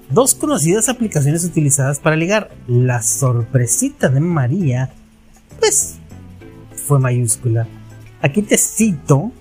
Dos 0.09 0.35
conocidas 0.35 0.89
aplicaciones 0.89 1.43
utilizadas 1.43 1.99
para 1.99 2.15
ligar. 2.15 2.51
La 2.67 3.01
sorpresita 3.01 4.09
de 4.09 4.19
María, 4.19 4.91
pues, 5.59 5.95
fue 6.85 6.99
mayúscula. 6.99 7.67
Aquí 8.21 8.41
te 8.41 8.57
cito 8.57 9.31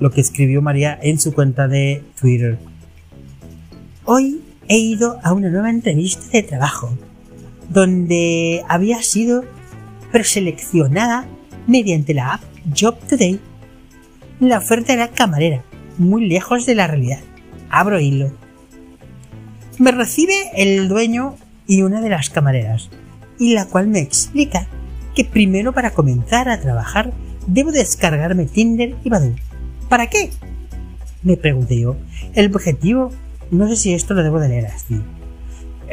lo 0.00 0.10
que 0.10 0.20
escribió 0.20 0.62
María 0.62 0.98
en 1.02 1.20
su 1.20 1.34
cuenta 1.34 1.68
de 1.68 2.02
Twitter. 2.18 2.58
Hoy 4.04 4.40
he 4.68 4.78
ido 4.78 5.18
a 5.22 5.32
una 5.32 5.50
nueva 5.50 5.70
entrevista 5.70 6.24
de 6.32 6.42
trabajo 6.42 6.96
donde 7.68 8.62
había 8.68 9.02
sido 9.02 9.44
preseleccionada 10.12 11.26
mediante 11.66 12.14
la 12.14 12.34
app 12.34 12.42
Job 12.78 12.98
Today. 13.08 13.40
La 14.40 14.58
oferta 14.58 14.92
era 14.92 15.08
camarera, 15.08 15.62
muy 15.98 16.26
lejos 16.26 16.66
de 16.66 16.74
la 16.74 16.86
realidad. 16.86 17.20
Abro 17.70 18.00
hilo. 18.00 18.32
Me 19.78 19.90
recibe 19.90 20.34
el 20.54 20.88
dueño 20.88 21.36
y 21.66 21.82
una 21.82 22.00
de 22.00 22.10
las 22.10 22.30
camareras, 22.30 22.90
y 23.38 23.54
la 23.54 23.66
cual 23.66 23.88
me 23.88 24.00
explica 24.00 24.68
que 25.14 25.24
primero 25.24 25.72
para 25.72 25.90
comenzar 25.90 26.48
a 26.48 26.60
trabajar 26.60 27.12
debo 27.46 27.72
descargarme 27.72 28.46
Tinder 28.46 28.96
y 29.04 29.08
Badoo. 29.08 29.34
¿Para 29.88 30.08
qué? 30.08 30.30
Me 31.22 31.36
pregunté 31.36 31.80
yo. 31.80 31.96
El 32.34 32.54
objetivo, 32.54 33.10
no 33.50 33.68
sé 33.68 33.76
si 33.76 33.94
esto 33.94 34.14
lo 34.14 34.22
debo 34.22 34.40
de 34.40 34.48
leer 34.48 34.66
así. 34.66 35.00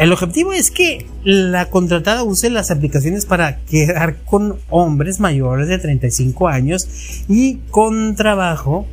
El 0.01 0.11
objetivo 0.11 0.51
es 0.51 0.71
que 0.71 1.05
la 1.23 1.69
contratada 1.69 2.23
use 2.23 2.49
las 2.49 2.71
aplicaciones 2.71 3.27
para 3.27 3.59
quedar 3.65 4.23
con 4.23 4.57
hombres 4.71 5.19
mayores 5.19 5.67
de 5.67 5.77
35 5.77 6.47
años 6.47 6.87
y 7.29 7.57
con 7.69 8.15
trabajo 8.15 8.87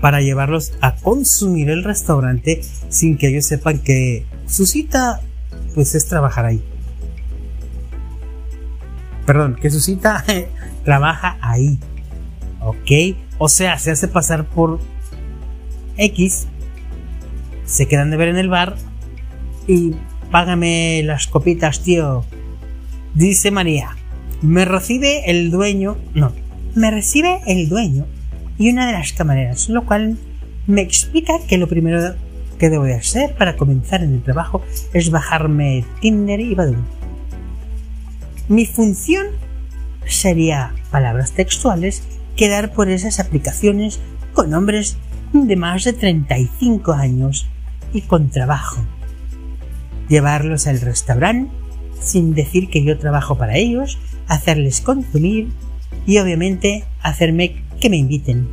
para 0.00 0.20
llevarlos 0.20 0.74
a 0.80 0.94
consumir 0.94 1.70
el 1.70 1.82
restaurante 1.82 2.60
sin 2.88 3.18
que 3.18 3.30
ellos 3.30 3.46
sepan 3.46 3.80
que 3.80 4.24
su 4.46 4.64
cita 4.64 5.20
pues 5.74 5.96
es 5.96 6.06
trabajar 6.06 6.44
ahí. 6.44 6.62
Perdón, 9.26 9.56
que 9.60 9.70
su 9.70 9.80
cita 9.80 10.24
trabaja 10.84 11.36
ahí. 11.40 11.80
¿Ok? 12.60 13.16
O 13.38 13.48
sea, 13.48 13.76
se 13.80 13.90
hace 13.90 14.06
pasar 14.06 14.46
por 14.46 14.78
X, 15.96 16.46
se 17.66 17.88
quedan 17.88 18.12
de 18.12 18.16
ver 18.16 18.28
en 18.28 18.36
el 18.36 18.48
bar 18.48 18.76
y 19.66 19.94
págame 20.30 21.02
las 21.04 21.26
copitas, 21.26 21.80
tío. 21.80 22.24
Dice 23.14 23.50
María, 23.50 23.96
me 24.42 24.64
recibe 24.64 25.30
el 25.30 25.50
dueño, 25.50 25.96
no, 26.14 26.32
me 26.74 26.90
recibe 26.90 27.40
el 27.46 27.68
dueño 27.68 28.06
y 28.58 28.70
una 28.70 28.86
de 28.86 28.92
las 28.92 29.12
camareras, 29.12 29.68
lo 29.68 29.84
cual 29.84 30.18
me 30.66 30.82
explica 30.82 31.34
que 31.48 31.58
lo 31.58 31.68
primero 31.68 32.14
que 32.58 32.70
debo 32.70 32.84
de 32.84 32.94
hacer 32.94 33.34
para 33.36 33.56
comenzar 33.56 34.02
en 34.02 34.14
el 34.14 34.22
trabajo 34.22 34.62
es 34.92 35.10
bajarme 35.10 35.84
Tinder 36.00 36.40
y 36.40 36.54
Badoo. 36.54 36.76
Mi 38.48 38.66
función 38.66 39.26
sería, 40.06 40.74
palabras 40.90 41.32
textuales, 41.32 42.02
quedar 42.36 42.72
por 42.72 42.90
esas 42.90 43.20
aplicaciones 43.20 44.00
con 44.32 44.52
hombres 44.52 44.96
de 45.32 45.56
más 45.56 45.84
de 45.84 45.92
35 45.92 46.92
años 46.92 47.46
y 47.92 48.02
con 48.02 48.30
trabajo 48.30 48.84
llevarlos 50.08 50.66
al 50.66 50.80
restaurante, 50.80 51.50
sin 52.00 52.34
decir 52.34 52.68
que 52.68 52.84
yo 52.84 52.98
trabajo 52.98 53.36
para 53.38 53.56
ellos, 53.56 53.98
hacerles 54.26 54.80
consumir 54.80 55.48
y 56.06 56.18
obviamente 56.18 56.84
hacerme 57.02 57.62
que 57.80 57.90
me 57.90 57.96
inviten. 57.96 58.48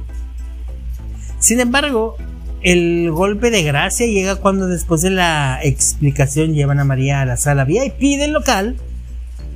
Sin 1.40 1.60
embargo, 1.60 2.16
el 2.62 3.10
golpe 3.12 3.50
de 3.50 3.64
gracia 3.64 4.06
llega 4.06 4.36
cuando 4.36 4.68
después 4.68 5.02
de 5.02 5.10
la 5.10 5.60
explicación 5.64 6.54
llevan 6.54 6.80
a 6.80 6.86
María 6.86 7.22
a 7.22 7.26
la 7.26 7.38
sala 7.38 7.66
VIP 7.66 8.20
del 8.20 8.34
local, 8.34 8.76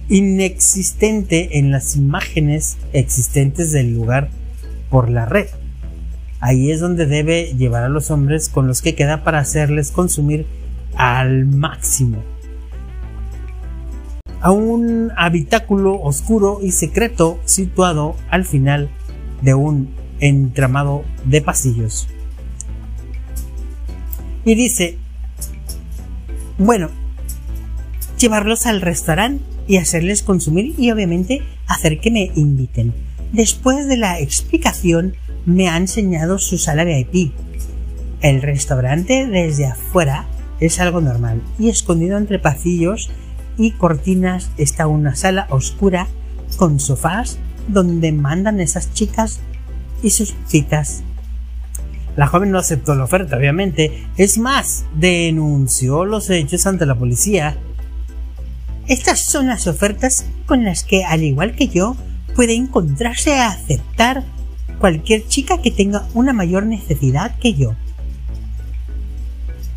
inexistente 0.10 1.60
en 1.60 1.72
las 1.72 1.96
imágenes 1.96 2.78
existentes 2.94 3.72
del 3.72 3.94
lugar 3.94 4.30
por 4.90 5.10
la 5.10 5.26
red. 5.26 5.48
Ahí 6.40 6.72
es 6.72 6.80
donde 6.80 7.06
debe 7.06 7.54
llevar 7.58 7.84
a 7.84 7.90
los 7.90 8.12
hombres 8.12 8.50
con 8.50 8.68
los 8.68 8.82
que 8.82 8.96
queda 8.96 9.24
para 9.24 9.40
hacerles 9.40 9.92
consumir 9.92 10.46
al 10.96 11.46
máximo. 11.46 12.24
A 14.42 14.52
un 14.52 15.12
habitáculo 15.18 16.00
oscuro 16.02 16.60
y 16.62 16.72
secreto 16.72 17.40
situado 17.46 18.16
al 18.30 18.46
final 18.46 18.90
de 19.42 19.54
un 19.56 19.90
entramado 20.20 21.04
de 21.26 21.42
pasillos. 21.42 22.08
Y 24.44 24.56
dice, 24.56 24.98
bueno, 26.58 26.90
llevarlos 28.20 28.66
al 28.66 28.82
restaurante 28.82 29.44
y 29.68 29.78
hacerles 29.78 30.22
consumir 30.22 30.76
y 30.78 30.92
obviamente 30.92 31.42
hacer 31.68 32.00
que 32.00 32.12
me 32.12 32.32
inviten. 32.36 32.94
Después 33.34 33.88
de 33.88 33.98
la 33.98 34.20
explicación 34.20 35.16
me 35.46 35.68
ha 35.70 35.78
enseñado 35.78 36.38
su 36.38 36.58
sala 36.58 36.84
VIP. 36.84 37.34
El 38.22 38.42
restaurante 38.42 39.26
desde 39.26 39.66
afuera 39.66 40.28
es 40.60 40.80
algo 40.80 41.02
normal 41.02 41.42
y 41.60 41.70
escondido 41.70 42.18
entre 42.18 42.40
pasillos 42.40 43.10
y 43.58 43.72
cortinas 43.72 44.52
está 44.58 44.88
una 44.88 45.16
sala 45.16 45.48
oscura 45.50 46.08
con 46.58 46.80
sofás 46.80 47.38
donde 47.68 48.12
mandan 48.12 48.60
esas 48.60 48.94
chicas 48.94 49.40
y 50.04 50.12
sus 50.12 50.36
citas. 50.48 51.04
La 52.16 52.28
joven 52.28 52.52
no 52.52 52.60
aceptó 52.60 52.96
la 52.96 53.04
oferta, 53.04 53.36
obviamente. 53.36 54.06
Es 54.18 54.38
más, 54.38 54.86
denunció 54.96 56.06
los 56.06 56.30
hechos 56.30 56.66
ante 56.66 56.86
la 56.86 56.96
policía. 56.96 57.58
Estas 58.88 59.20
son 59.20 59.48
las 59.48 59.68
ofertas 59.68 60.26
con 60.46 60.64
las 60.64 60.84
que, 60.84 61.04
al 61.04 61.24
igual 61.24 61.56
que 61.56 61.68
yo, 61.68 61.98
puede 62.36 62.56
encontrarse 62.56 63.36
a 63.36 63.48
aceptar 63.48 64.24
cualquier 64.80 65.28
chica 65.28 65.62
que 65.62 65.72
tenga 65.72 66.08
una 66.14 66.32
mayor 66.32 66.66
necesidad 66.66 67.38
que 67.40 67.54
yo. 67.54 67.76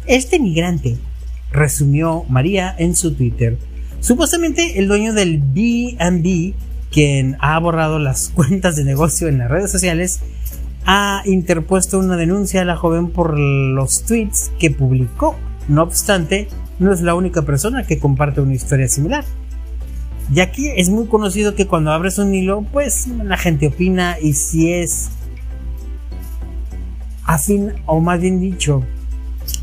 Este 0.09 0.39
migrante, 0.39 0.97
resumió 1.53 2.25
María 2.31 2.75
en 2.79 2.97
su 2.97 3.13
Twitter. 3.13 3.59
Supuestamente 4.01 4.79
el 4.79 4.89
dueño 4.89 5.13
del 5.13 5.39
B&B, 5.39 6.55
quien 6.91 7.37
ha 7.41 7.59
borrado 7.59 7.99
las 7.99 8.31
cuentas 8.35 8.75
de 8.77 8.85
negocio 8.85 9.29
en 9.29 9.37
las 9.37 9.51
redes 9.51 9.71
sociales, 9.71 10.21
ha 10.87 11.21
interpuesto 11.27 11.99
una 11.99 12.17
denuncia 12.17 12.63
a 12.63 12.65
la 12.65 12.75
joven 12.75 13.11
por 13.11 13.39
los 13.39 14.05
tweets 14.05 14.51
que 14.59 14.71
publicó. 14.71 15.37
No 15.69 15.83
obstante, 15.83 16.49
no 16.79 16.91
es 16.91 17.03
la 17.03 17.15
única 17.15 17.43
persona 17.43 17.87
que 17.87 17.99
comparte 17.99 18.41
una 18.41 18.55
historia 18.55 18.89
similar. 18.89 19.27
Ya 20.33 20.51
que 20.51 20.81
es 20.81 20.89
muy 20.89 21.07
conocido 21.09 21.55
que 21.55 21.67
cuando 21.67 21.93
abres 21.93 22.17
un 22.17 22.35
hilo, 22.35 22.65
pues 22.73 23.09
la 23.09 23.37
gente 23.37 23.67
opina 23.67 24.17
y 24.19 24.33
si 24.33 24.73
es 24.73 25.11
afín 27.25 27.75
o 27.85 28.01
más 28.01 28.23
bien 28.23 28.41
dicho, 28.41 28.85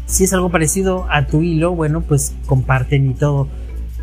si 0.06 0.24
es 0.24 0.34
algo 0.34 0.50
parecido 0.50 1.08
a 1.10 1.26
tu 1.26 1.42
hilo, 1.42 1.74
bueno, 1.76 2.02
pues 2.02 2.34
comparten 2.46 3.10
y 3.10 3.14
todo. 3.14 3.48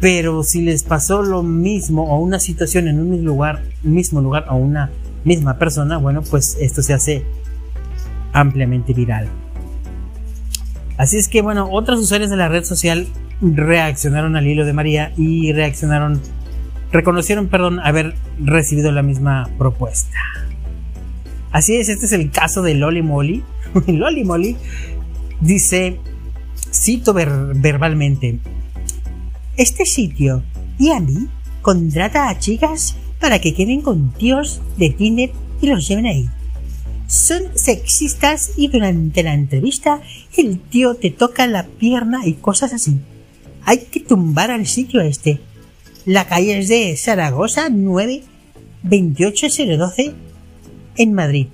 Pero 0.01 0.43
si 0.43 0.63
les 0.63 0.83
pasó 0.83 1.23
lo 1.23 1.43
mismo 1.43 2.05
o 2.13 2.19
una 2.21 2.41
situación 2.41 2.89
en 2.89 2.99
un 2.99 3.11
mismo 3.11 3.27
lugar, 3.27 3.63
mismo 3.83 4.21
lugar 4.21 4.47
o 4.51 4.57
una 4.57 4.91
misma 5.25 5.59
persona, 5.59 5.99
bueno, 5.99 6.23
pues 6.23 6.57
esto 6.61 6.83
se 6.83 6.93
hace 6.93 7.25
ampliamente 8.33 8.93
viral. 8.95 9.29
Así 10.97 11.19
es 11.19 11.29
que, 11.29 11.41
bueno, 11.41 11.69
otros 11.71 12.01
usuarios 12.01 12.31
de 12.31 12.37
la 12.37 12.49
red 12.49 12.65
social 12.65 13.07
reaccionaron 13.41 14.37
al 14.37 14.47
hilo 14.47 14.65
de 14.65 14.73
María 14.73 15.13
y 15.17 15.53
reaccionaron, 15.53 16.21
reconocieron, 16.91 17.49
perdón, 17.49 17.81
haber 17.81 18.15
recibido 18.39 18.93
la 18.93 19.03
misma 19.03 19.49
propuesta. 19.59 20.19
Así 21.51 21.77
es, 21.77 21.89
este 21.89 22.07
es 22.07 22.13
el 22.13 22.31
caso 22.31 22.63
de 22.63 22.75
Loli 22.75 23.03
Molly. 23.03 23.45
Loli 23.87 24.25
Molly 24.25 24.57
dice, 25.43 25.99
cito 26.73 27.13
verbalmente, 27.13 28.39
este 29.57 29.85
sitio 29.85 30.43
y 30.79 30.91
a 30.91 31.01
mí 31.01 31.29
contrata 31.61 32.29
a 32.29 32.39
chicas 32.39 32.97
para 33.21 33.41
que 33.41 33.55
queden 33.55 33.83
con 33.83 34.13
tíos 34.13 34.61
de 34.79 34.91
Tinder 34.91 35.31
y 35.61 35.67
los 35.67 35.87
lleven 35.87 36.07
ahí. 36.07 36.29
Son 37.07 37.43
sexistas 37.55 38.53
y 38.57 38.69
durante 38.69 39.23
la 39.23 39.35
entrevista 39.35 40.01
el 40.37 40.59
tío 40.59 40.95
te 40.95 41.11
toca 41.11 41.47
la 41.47 41.67
pierna 41.67 42.27
y 42.27 42.35
cosas 42.35 42.73
así. 42.73 42.99
Hay 43.65 43.79
que 43.91 44.01
tumbar 44.01 44.51
al 44.51 44.67
sitio 44.67 45.01
este. 45.03 45.41
La 46.07 46.27
calle 46.27 46.59
es 46.59 46.69
de 46.69 46.97
Zaragoza 46.97 47.69
9 47.71 48.23
28012 48.83 50.15
en 50.97 51.13
Madrid. 51.13 51.47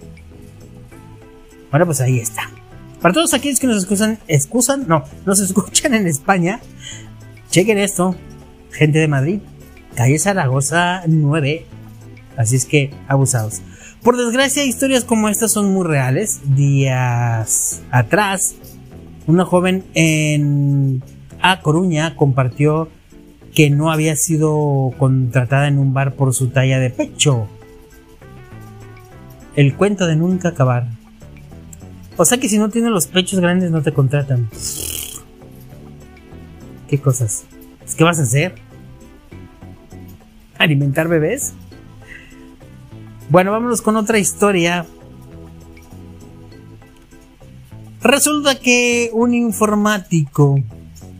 Bueno, 1.70 1.84
pues 1.84 2.00
ahí 2.00 2.18
está. 2.18 2.50
Para 3.00 3.14
todos 3.14 3.34
aquellos 3.34 3.60
que 3.60 3.66
nos 3.66 3.78
escuchan, 3.78 4.18
excusan, 4.26 4.86
no, 4.88 5.04
nos 5.24 5.40
escuchan 5.40 5.94
en 5.94 6.06
España, 6.06 6.60
chequen 7.50 7.78
esto, 7.78 8.16
gente 8.72 8.98
de 8.98 9.08
Madrid, 9.08 9.40
calle 9.94 10.18
Zaragoza 10.18 11.02
9. 11.06 11.66
Así 12.36 12.56
es 12.56 12.64
que 12.64 12.92
abusados. 13.08 13.62
Por 14.02 14.16
desgracia, 14.16 14.64
historias 14.64 15.04
como 15.04 15.28
estas 15.28 15.50
son 15.50 15.72
muy 15.72 15.84
reales. 15.84 16.40
Días 16.54 17.82
atrás, 17.90 18.54
una 19.26 19.44
joven 19.44 19.84
en 19.94 21.02
A 21.42 21.60
Coruña 21.60 22.14
compartió 22.14 22.88
que 23.54 23.70
no 23.70 23.90
había 23.90 24.14
sido 24.14 24.92
contratada 24.98 25.66
en 25.66 25.78
un 25.78 25.92
bar 25.92 26.14
por 26.14 26.32
su 26.32 26.48
talla 26.48 26.78
de 26.78 26.90
pecho. 26.90 27.48
El 29.56 29.74
cuento 29.74 30.06
de 30.06 30.14
nunca 30.14 30.50
acabar. 30.50 30.86
O 32.18 32.24
sea 32.26 32.38
que 32.38 32.50
si 32.50 32.58
no 32.58 32.68
tienes 32.68 32.90
los 32.90 33.06
pechos 33.06 33.40
grandes 33.40 33.70
no 33.70 33.80
te 33.80 33.94
contratan. 33.94 34.50
¿Qué 36.88 37.00
cosas? 37.00 37.44
¿Qué 37.96 38.04
vas 38.04 38.18
a 38.18 38.24
hacer? 38.24 38.68
alimentar 40.58 41.08
bebés. 41.08 41.54
Bueno, 43.30 43.52
vámonos 43.52 43.80
con 43.80 43.96
otra 43.96 44.18
historia. 44.18 44.84
Resulta 48.02 48.58
que 48.58 49.10
un 49.12 49.34
informático 49.34 50.56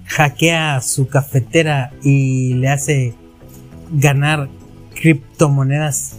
hackea 0.07 0.81
su 0.81 1.09
cafetera 1.09 1.93
y 2.03 2.55
le 2.55 2.69
hace 2.69 3.15
ganar 3.91 4.49
criptomonedas. 4.95 6.17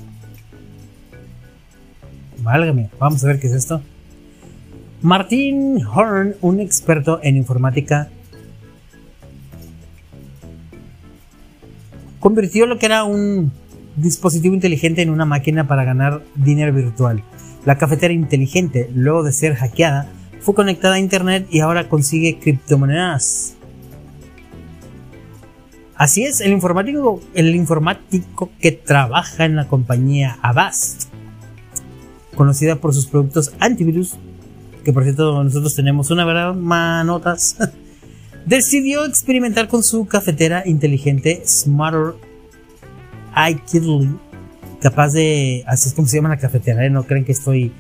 Válgame, 2.42 2.90
vamos 3.00 3.24
a 3.24 3.28
ver 3.28 3.40
qué 3.40 3.48
es 3.48 3.54
esto. 3.54 3.82
Martin 5.02 5.82
Horn, 5.86 6.36
un 6.42 6.60
experto 6.60 7.22
en 7.24 7.38
informática, 7.38 8.10
convirtió 12.20 12.66
lo 12.66 12.78
que 12.78 12.88
era 12.88 13.06
un 13.06 13.52
dispositivo 13.96 14.54
inteligente 14.54 15.02
en 15.02 15.10
una 15.10 15.24
máquina 15.24 15.68
para 15.68 15.86
ganar 15.86 16.22
dinero 16.36 16.74
virtual. 16.74 17.24
La 17.66 17.78
cafetera 17.78 18.14
inteligente, 18.14 18.90
luego 18.94 19.24
de 19.24 19.32
ser 19.32 19.56
hackeada, 19.56 20.10
fue 20.42 20.54
conectada 20.54 20.96
a 20.96 21.00
internet 21.00 21.48
y 21.50 21.62
ahora 21.62 21.88
consigue 21.88 22.38
criptomonedas. 22.40 23.56
Así 25.96 26.24
es, 26.26 26.42
el 26.42 26.52
informático, 26.52 27.22
el 27.36 27.56
informático 27.56 28.50
que 28.60 28.74
trabaja 28.74 29.46
en 29.46 29.56
la 29.56 29.68
compañía 29.68 30.38
Avast, 30.42 31.10
conocida 32.36 32.78
por 32.78 32.94
sus 32.94 33.06
productos 33.06 33.54
antivirus, 33.60 34.18
que 34.90 34.94
por 34.94 35.04
cierto 35.04 35.44
nosotros 35.44 35.76
tenemos 35.76 36.10
una 36.10 36.26
verdad 36.26 36.56
manotas 36.56 37.58
decidió 38.48 39.06
experimentar 39.06 39.68
con 39.68 39.84
su 39.84 40.08
cafetera 40.08 40.64
inteligente 40.66 41.44
Smarter 41.46 42.16
iKidly, 43.52 44.10
capaz 44.82 45.14
de, 45.14 45.64
así 45.68 45.90
es 45.90 45.94
como 45.94 46.08
se 46.08 46.18
llama 46.18 46.30
la 46.30 46.38
cafetera, 46.38 46.84
¿eh? 46.84 46.90
no 46.90 47.04
creen 47.04 47.24
que 47.24 47.34
estoy 47.34 47.72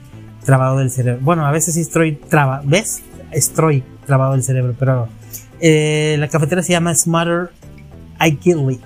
trabado 0.45 0.77
del 0.77 0.91
cerebro. 0.91 1.19
Bueno, 1.23 1.47
a 1.47 1.51
veces 1.51 1.73
sí 1.73 1.81
estoy 1.81 2.19
¿ves? 2.65 3.01
Estoy 3.31 3.83
trabado 4.05 4.33
del 4.33 4.43
cerebro, 4.43 4.75
pero 4.77 5.07
eh, 5.59 6.15
la 6.19 6.27
cafetera 6.27 6.61
se 6.61 6.73
llama 6.73 6.93
Smarter 6.93 7.49
iKidly. 8.23 8.79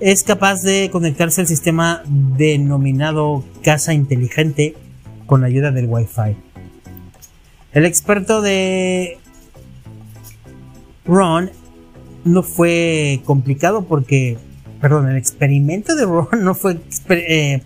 Es 0.00 0.24
capaz 0.24 0.62
de 0.62 0.90
conectarse 0.90 1.42
al 1.42 1.46
sistema 1.46 2.02
denominado 2.08 3.44
casa 3.62 3.94
inteligente 3.94 4.74
con 5.26 5.44
ayuda 5.44 5.70
del 5.70 5.86
Wi-Fi. 5.86 6.51
El 7.72 7.86
experto 7.86 8.42
de 8.42 9.18
Ron 11.04 11.50
no 12.24 12.42
fue 12.42 13.20
complicado 13.24 13.84
porque, 13.84 14.38
perdón, 14.80 15.08
el 15.08 15.16
experimento 15.16 15.96
de 15.96 16.04
Ron 16.04 16.28
no 16.44 16.54
fue, 16.54 16.78
eh, 17.08 17.62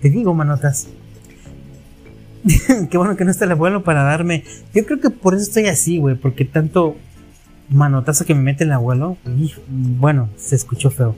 te 0.00 0.10
digo, 0.10 0.34
manotas. 0.34 0.88
Qué 2.90 2.98
bueno 2.98 3.16
que 3.16 3.24
no 3.24 3.30
está 3.30 3.44
el 3.44 3.52
abuelo 3.52 3.84
para 3.84 4.02
darme. 4.02 4.44
Yo 4.74 4.84
creo 4.84 5.00
que 5.00 5.10
por 5.10 5.34
eso 5.34 5.44
estoy 5.44 5.66
así, 5.66 5.98
güey, 5.98 6.16
porque 6.16 6.44
tanto 6.44 6.96
manotazo 7.68 8.24
que 8.24 8.34
me 8.34 8.42
mete 8.42 8.64
el 8.64 8.72
abuelo, 8.72 9.16
y, 9.38 9.52
bueno, 9.68 10.28
se 10.36 10.56
escuchó 10.56 10.90
feo. 10.90 11.14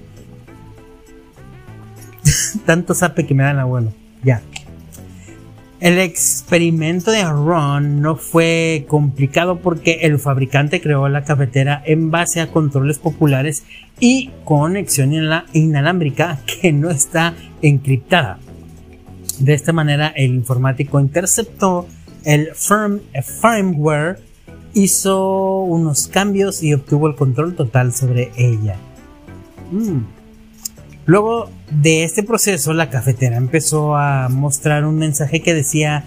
tanto 2.67 2.95
sape 2.95 3.27
que 3.27 3.35
me 3.35 3.43
da 3.43 3.53
el 3.53 3.61
abuelo. 3.61 3.93
Ya. 4.23 4.43
El 5.85 5.99
experimento 5.99 7.11
de 7.11 7.25
Ron 7.25 8.01
no 8.01 8.17
fue 8.17 8.87
complicado 8.89 9.59
porque 9.59 9.99
el 10.05 10.19
fabricante 10.19 10.81
creó 10.81 11.11
la 11.11 11.25
cafetera 11.25 11.83
en 11.85 12.11
base 12.11 12.41
a 12.41 12.51
controles 12.51 12.99
populares 12.99 13.65
y 14.01 14.31
conexión 14.47 15.13
inalámbrica 15.53 16.41
que 16.47 16.73
no 16.73 16.91
está 16.91 17.35
encriptada. 17.61 18.39
De 19.41 19.53
esta 19.53 19.75
manera 19.75 20.07
el 20.17 20.33
informático 20.33 20.99
interceptó 21.01 21.87
el 22.25 22.55
firmware, 22.55 24.21
hizo 24.73 25.65
unos 25.65 26.09
cambios 26.09 26.63
y 26.63 26.73
obtuvo 26.73 27.09
el 27.09 27.15
control 27.15 27.57
total 27.57 27.93
sobre 27.93 28.33
ella. 28.39 28.77
Mm. 29.71 30.24
Luego 31.07 31.51
de 31.71 32.05
este 32.05 32.23
proceso, 32.23 32.73
la 32.73 32.89
cafetera 32.89 33.37
empezó 33.37 33.97
a 33.97 34.29
mostrar 34.31 34.87
un 34.87 34.97
mensaje 34.97 35.43
que 35.43 35.53
decía 35.53 36.05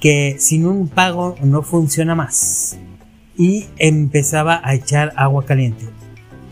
que 0.00 0.36
sin 0.38 0.66
un 0.66 0.88
pago 0.88 1.36
no 1.42 1.62
funciona 1.62 2.14
más 2.14 2.78
y 3.36 3.66
empezaba 3.78 4.60
a 4.62 4.74
echar 4.74 5.12
agua 5.16 5.46
caliente. 5.46 5.86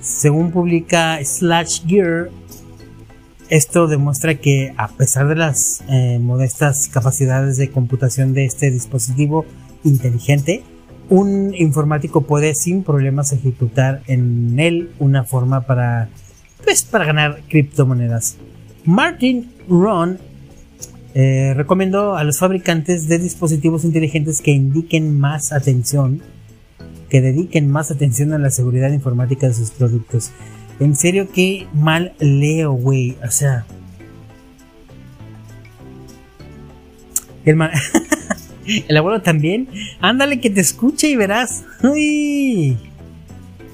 Según 0.00 0.52
publica 0.52 1.18
Slash 1.22 1.84
Gear, 1.86 2.30
esto 3.50 3.86
demuestra 3.88 4.36
que 4.36 4.72
a 4.76 4.88
pesar 4.88 5.28
de 5.28 5.36
las 5.36 5.82
eh, 5.88 6.18
modestas 6.18 6.88
capacidades 6.88 7.58
de 7.58 7.70
computación 7.70 8.32
de 8.32 8.46
este 8.46 8.70
dispositivo 8.70 9.44
inteligente, 9.84 10.62
un 11.08 11.54
informático 11.54 12.22
puede 12.22 12.54
sin 12.54 12.82
problemas 12.82 13.32
ejecutar 13.32 14.02
en 14.06 14.58
él 14.58 14.90
una 14.98 15.24
forma 15.24 15.60
para 15.66 16.08
pues 16.66 16.82
para 16.82 17.04
ganar 17.04 17.42
criptomonedas. 17.48 18.36
Martin 18.84 19.52
Ron 19.68 20.18
eh, 21.14 21.54
recomendó 21.56 22.16
a 22.16 22.24
los 22.24 22.40
fabricantes 22.40 23.06
de 23.06 23.20
dispositivos 23.20 23.84
inteligentes 23.84 24.42
que 24.42 24.50
indiquen 24.50 25.16
más 25.18 25.52
atención, 25.52 26.22
que 27.08 27.20
dediquen 27.20 27.70
más 27.70 27.92
atención 27.92 28.32
a 28.32 28.38
la 28.38 28.50
seguridad 28.50 28.90
informática 28.90 29.46
de 29.46 29.54
sus 29.54 29.70
productos. 29.70 30.32
En 30.80 30.96
serio, 30.96 31.28
qué 31.32 31.68
mal 31.72 32.14
leo, 32.18 32.72
güey. 32.72 33.16
O 33.24 33.30
sea. 33.30 33.64
El, 37.44 37.58
el 38.88 38.96
abuelo 38.96 39.22
también. 39.22 39.68
Ándale 40.00 40.40
que 40.40 40.50
te 40.50 40.62
escuche 40.62 41.08
y 41.08 41.14
verás. 41.14 41.62
Uy. 41.84 42.76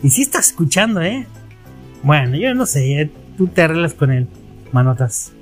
Y 0.02 0.10
si 0.10 0.20
está 0.20 0.40
escuchando, 0.40 1.00
¿eh? 1.00 1.26
Bueno, 2.02 2.36
yo 2.36 2.54
no 2.54 2.66
sé, 2.66 3.00
eh, 3.00 3.10
tú 3.36 3.46
te 3.46 3.62
arreglas 3.62 3.94
con 3.94 4.10
él, 4.10 4.26
manotas. 4.72 5.32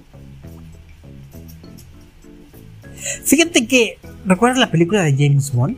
Fíjate 3.24 3.66
que, 3.66 3.98
¿recuerdas 4.26 4.58
la 4.58 4.70
película 4.70 5.02
de 5.02 5.12
James 5.12 5.52
Bond? 5.52 5.76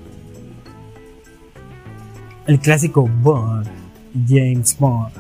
El 2.46 2.58
clásico 2.58 3.08
Bond, 3.22 3.68
James 4.26 4.76
Bond. 4.78 5.12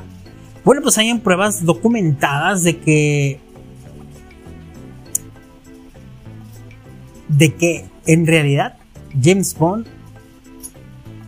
Bueno, 0.64 0.82
pues 0.82 0.98
hay 0.98 1.16
pruebas 1.18 1.64
documentadas 1.64 2.62
de 2.62 2.78
que 2.78 3.40
de 7.28 7.54
que 7.54 7.86
en 8.06 8.26
realidad 8.26 8.76
James 9.20 9.56
Bond 9.56 9.86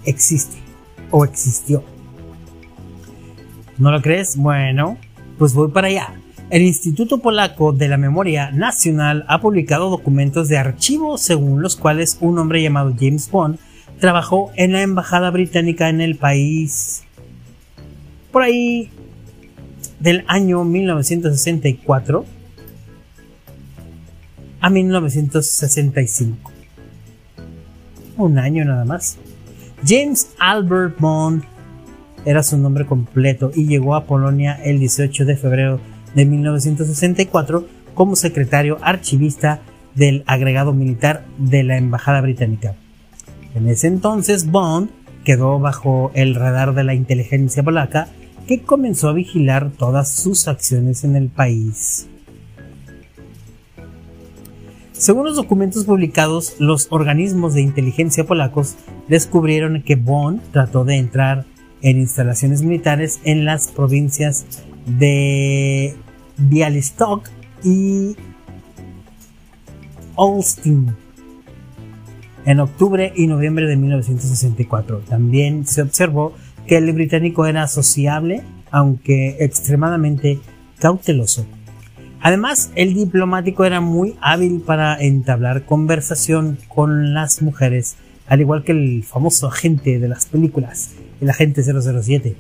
existe 0.04 0.56
o 1.10 1.24
existió. 1.24 1.93
¿No 3.78 3.90
lo 3.90 4.00
crees? 4.00 4.37
Bueno, 4.37 4.98
pues 5.38 5.54
voy 5.54 5.70
para 5.70 5.88
allá. 5.88 6.14
El 6.50 6.62
Instituto 6.62 7.18
Polaco 7.18 7.72
de 7.72 7.88
la 7.88 7.96
Memoria 7.96 8.50
Nacional 8.50 9.24
ha 9.28 9.40
publicado 9.40 9.90
documentos 9.90 10.48
de 10.48 10.58
archivo 10.58 11.18
según 11.18 11.62
los 11.62 11.74
cuales 11.74 12.18
un 12.20 12.38
hombre 12.38 12.62
llamado 12.62 12.94
James 12.98 13.30
Bond 13.30 13.58
trabajó 13.98 14.52
en 14.54 14.72
la 14.72 14.82
embajada 14.82 15.30
británica 15.30 15.88
en 15.88 16.00
el 16.00 16.16
país 16.16 17.02
por 18.30 18.42
ahí 18.42 18.90
del 20.00 20.24
año 20.28 20.64
1964 20.64 22.24
a 24.60 24.70
1965. 24.70 26.52
Un 28.16 28.38
año 28.38 28.64
nada 28.64 28.84
más. 28.84 29.16
James 29.87 30.30
Albert 30.38 30.98
Bond 30.98 31.44
era 32.24 32.42
su 32.42 32.58
nombre 32.58 32.87
completo 32.87 33.50
y 33.54 33.66
llegó 33.66 33.94
a 33.94 34.04
Polonia 34.04 34.58
el 34.64 34.78
18 34.78 35.24
de 35.24 35.37
febrero 35.37 35.80
de 36.14 36.24
1964 36.24 37.66
como 37.94 38.16
secretario 38.16 38.78
archivista 38.82 39.60
del 39.94 40.24
agregado 40.26 40.72
militar 40.72 41.24
de 41.38 41.62
la 41.62 41.76
Embajada 41.76 42.20
Británica. 42.20 42.74
En 43.54 43.68
ese 43.68 43.87
entonces 43.87 44.50
Bond 44.50 44.90
quedó 45.24 45.58
bajo 45.58 46.10
el 46.14 46.34
radar 46.34 46.74
de 46.74 46.84
la 46.84 46.94
inteligencia 46.94 47.62
polaca 47.62 48.08
que 48.46 48.62
comenzó 48.62 49.08
a 49.08 49.14
vigilar 49.14 49.70
todas 49.70 50.12
sus 50.14 50.48
acciones 50.48 51.04
en 51.04 51.16
el 51.16 51.28
país. 51.28 52.08
Según 54.92 55.24
los 55.24 55.37
documentos 55.37 55.84
publicados, 55.84 56.54
los 56.60 56.87
organismos 56.90 57.54
de 57.54 57.62
inteligencia 57.62 58.24
polacos 58.24 58.76
descubrieron 59.08 59.82
que 59.82 59.96
Bond 59.96 60.40
trató 60.52 60.84
de 60.84 60.96
entrar 60.96 61.44
en 61.84 61.98
instalaciones 61.98 62.62
militares 62.62 63.20
en 63.22 63.44
las 63.44 63.68
provincias 63.68 64.44
de 64.86 65.94
Bialystok 66.38 67.28
y 67.62 68.16
Olsztyn 70.16 70.96
en 72.46 72.60
octubre 72.60 73.12
y 73.14 73.26
noviembre 73.26 73.66
de 73.66 73.76
1964. 73.76 75.00
También 75.08 75.66
se 75.66 75.82
observó 75.82 76.34
que 76.66 76.78
el 76.78 76.92
británico 76.92 77.46
era 77.46 77.66
sociable, 77.68 78.42
aunque 78.70 79.36
extremadamente 79.40 80.40
cauteloso. 80.78 81.46
Además, 82.20 82.70
el 82.74 82.94
diplomático 82.94 83.64
era 83.64 83.80
muy 83.80 84.16
hábil 84.22 84.62
para 84.62 84.96
entablar 84.98 85.66
conversación 85.66 86.58
con 86.68 87.12
las 87.12 87.42
mujeres, 87.42 87.96
al 88.26 88.40
igual 88.40 88.64
que 88.64 88.72
el 88.72 89.04
famoso 89.04 89.46
agente 89.46 89.98
de 89.98 90.08
las 90.08 90.26
películas, 90.26 90.92
el 91.20 91.30
agente 91.30 91.62
007. 91.62 92.34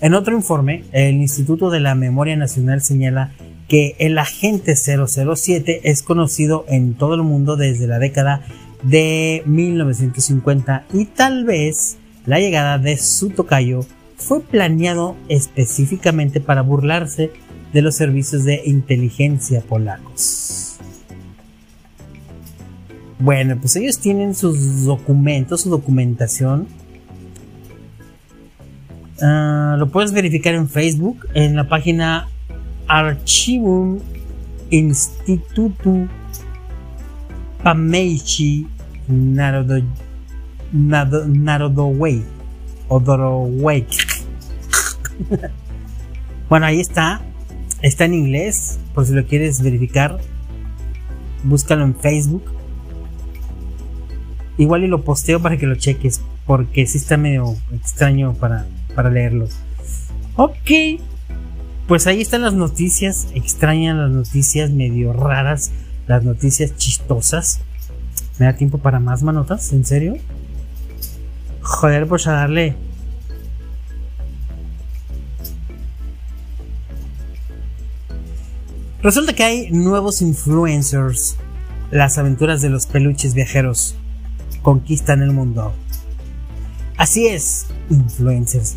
En 0.00 0.14
otro 0.14 0.34
informe, 0.34 0.84
el 0.92 1.16
Instituto 1.16 1.70
de 1.70 1.80
la 1.80 1.94
Memoria 1.94 2.36
Nacional 2.36 2.82
señala 2.82 3.32
que 3.68 3.96
el 3.98 4.18
agente 4.18 4.76
007 4.76 5.80
es 5.84 6.02
conocido 6.02 6.64
en 6.68 6.94
todo 6.94 7.14
el 7.14 7.22
mundo 7.22 7.56
desde 7.56 7.86
la 7.86 7.98
década 7.98 8.42
de 8.82 9.42
1950 9.46 10.84
y 10.92 11.06
tal 11.06 11.44
vez 11.44 11.96
la 12.26 12.38
llegada 12.38 12.78
de 12.78 12.96
su 12.98 13.30
tocayo 13.30 13.80
fue 14.16 14.40
planeado 14.40 15.16
específicamente 15.28 16.40
para 16.40 16.62
burlarse 16.62 17.30
de 17.72 17.82
los 17.82 17.96
servicios 17.96 18.44
de 18.44 18.62
inteligencia 18.64 19.60
polacos. 19.60 20.65
Bueno, 23.18 23.56
pues 23.58 23.76
ellos 23.76 23.98
tienen 23.98 24.34
sus 24.34 24.84
documentos, 24.84 25.62
su 25.62 25.70
documentación 25.70 26.66
Ah, 29.22 29.76
lo 29.78 29.88
puedes 29.88 30.12
verificar 30.12 30.54
en 30.54 30.68
Facebook, 30.68 31.26
en 31.32 31.56
la 31.56 31.68
página 31.68 32.28
Archivum 32.86 33.98
Institutu 34.70 36.06
Pameichi 37.62 38.66
Narodo, 39.08 39.82
Odoroway. 42.88 43.86
bueno, 46.50 46.66
ahí 46.66 46.80
está. 46.80 47.22
Está 47.82 48.04
en 48.04 48.14
inglés, 48.14 48.78
por 48.94 49.06
si 49.06 49.14
lo 49.14 49.24
quieres 49.26 49.62
verificar. 49.62 50.18
Búscalo 51.42 51.84
en 51.84 51.94
Facebook. 51.94 52.44
Igual 54.58 54.84
y 54.84 54.86
lo 54.86 55.02
posteo 55.02 55.40
para 55.40 55.56
que 55.56 55.66
lo 55.66 55.74
cheques, 55.74 56.20
porque 56.46 56.86
sí 56.86 56.98
está 56.98 57.16
medio 57.16 57.56
extraño 57.74 58.34
para, 58.34 58.66
para 58.94 59.10
leerlo. 59.10 59.48
Ok, 60.36 61.00
pues 61.86 62.06
ahí 62.06 62.20
están 62.20 62.42
las 62.42 62.54
noticias 62.54 63.28
extrañas, 63.34 63.96
las 63.96 64.10
noticias 64.10 64.70
medio 64.70 65.12
raras, 65.12 65.72
las 66.06 66.24
noticias 66.24 66.76
chistosas. 66.76 67.60
¿Me 68.38 68.46
da 68.46 68.54
tiempo 68.54 68.78
para 68.78 69.00
más 69.00 69.22
manotas? 69.22 69.72
¿En 69.72 69.84
serio? 69.84 70.16
Joder, 71.62 72.06
pues 72.06 72.26
a 72.26 72.32
darle. 72.32 72.74
Resulta 79.02 79.34
que 79.34 79.44
hay 79.44 79.70
nuevos 79.70 80.20
influencers. 80.22 81.36
Las 81.90 82.18
aventuras 82.18 82.60
de 82.60 82.70
los 82.70 82.86
peluches 82.86 83.34
viajeros 83.34 83.94
conquistan 84.66 85.22
el 85.22 85.30
mundo. 85.30 85.72
Así 86.96 87.28
es, 87.28 87.66
influencers. 87.88 88.74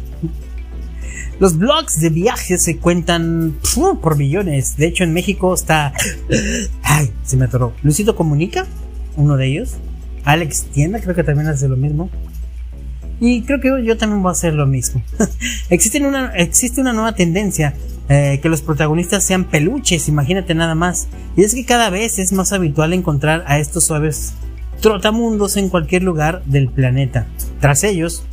Los 1.40 1.58
blogs 1.58 2.00
de 2.00 2.10
viajes 2.10 2.62
se 2.62 2.78
cuentan 2.78 3.56
por 4.00 4.16
millones. 4.16 4.78
De 4.78 4.86
hecho, 4.86 5.04
en 5.04 5.14
México 5.14 5.52
está. 5.52 5.92
Ay, 6.84 7.12
se 7.24 7.38
me 7.38 7.46
atoró. 7.46 7.74
Lucito 7.82 8.16
Comunica, 8.16 8.68
uno 9.16 9.36
de 9.36 9.48
ellos. 9.48 9.78
Alex 10.26 10.66
Tienda, 10.66 11.02
creo 11.02 11.16
que 11.16 11.24
también 11.24 11.48
hace 11.48 11.68
lo 11.68 11.76
mismo. 11.76 12.12
Y 13.20 13.42
creo 13.42 13.60
que 13.60 13.84
yo 13.84 13.98
también 13.98 14.22
voy 14.22 14.30
a 14.30 14.34
hacer 14.34 14.54
lo 14.54 14.68
mismo. 14.68 15.02
existe, 15.72 16.06
una, 16.06 16.36
existe 16.36 16.82
una 16.82 16.94
nueva 16.94 17.16
tendencia 17.16 17.74
eh, 18.10 18.38
que 18.44 18.50
los 18.50 18.62
protagonistas 18.62 19.26
sean 19.26 19.46
peluches, 19.46 20.08
imagínate 20.08 20.54
nada 20.54 20.76
más. 20.76 21.08
Y 21.36 21.42
es 21.42 21.56
que 21.56 21.66
cada 21.66 21.90
vez 21.90 22.20
es 22.20 22.32
más 22.32 22.54
habitual 22.54 22.94
encontrar 22.94 23.44
a 23.48 23.58
estos 23.58 23.86
suaves 23.86 24.36
trotamundos 24.82 25.58
en 25.58 25.70
cualquier 25.70 26.04
lugar 26.04 26.44
del 26.46 26.70
planeta. 26.70 27.28
Tras 27.60 27.84
ellos, 27.84 28.24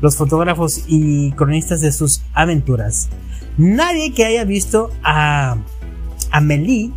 los 0.00 0.16
fotógrafos 0.16 0.84
y 0.86 1.32
cronistas 1.32 1.80
de 1.80 1.92
sus 1.92 2.22
aventuras. 2.32 3.08
Nadie 3.56 4.12
que 4.12 4.24
haya 4.24 4.44
visto 4.44 4.90
a 5.02 5.56
Amelie 6.30 6.92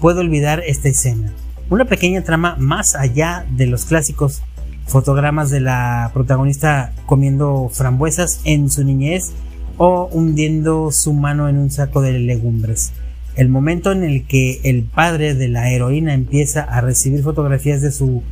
puede 0.00 0.20
olvidar 0.20 0.62
esta 0.66 0.88
escena. 0.88 1.32
Una 1.70 1.86
pequeña 1.86 2.22
trama 2.22 2.56
más 2.58 2.94
allá 2.94 3.46
de 3.50 3.66
los 3.66 3.86
clásicos 3.86 4.42
fotogramas 4.86 5.50
de 5.50 5.60
la 5.60 6.10
protagonista 6.12 6.92
comiendo 7.06 7.70
frambuesas 7.72 8.40
en 8.44 8.70
su 8.70 8.84
niñez 8.84 9.32
o 9.78 10.08
hundiendo 10.12 10.92
su 10.92 11.14
mano 11.14 11.48
en 11.48 11.58
un 11.58 11.70
saco 11.70 12.02
de 12.02 12.18
legumbres. 12.18 12.92
El 13.36 13.48
momento 13.48 13.90
en 13.90 14.04
el 14.04 14.26
que 14.26 14.60
el 14.64 14.84
padre 14.84 15.34
de 15.34 15.48
la 15.48 15.70
heroína 15.70 16.14
empieza 16.14 16.62
a 16.62 16.80
recibir 16.80 17.22
fotografías 17.22 17.82
de 17.82 17.90
su 17.90 18.22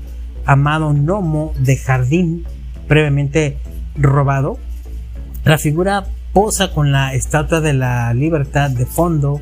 amado 0.44 0.92
gnomo 0.92 1.52
de 1.58 1.76
jardín 1.76 2.44
previamente 2.86 3.56
robado. 3.96 4.58
La 5.44 5.58
figura 5.58 6.04
posa 6.32 6.72
con 6.72 6.92
la 6.92 7.14
estatua 7.14 7.60
de 7.60 7.72
la 7.72 8.12
libertad 8.14 8.70
de 8.70 8.86
fondo. 8.86 9.40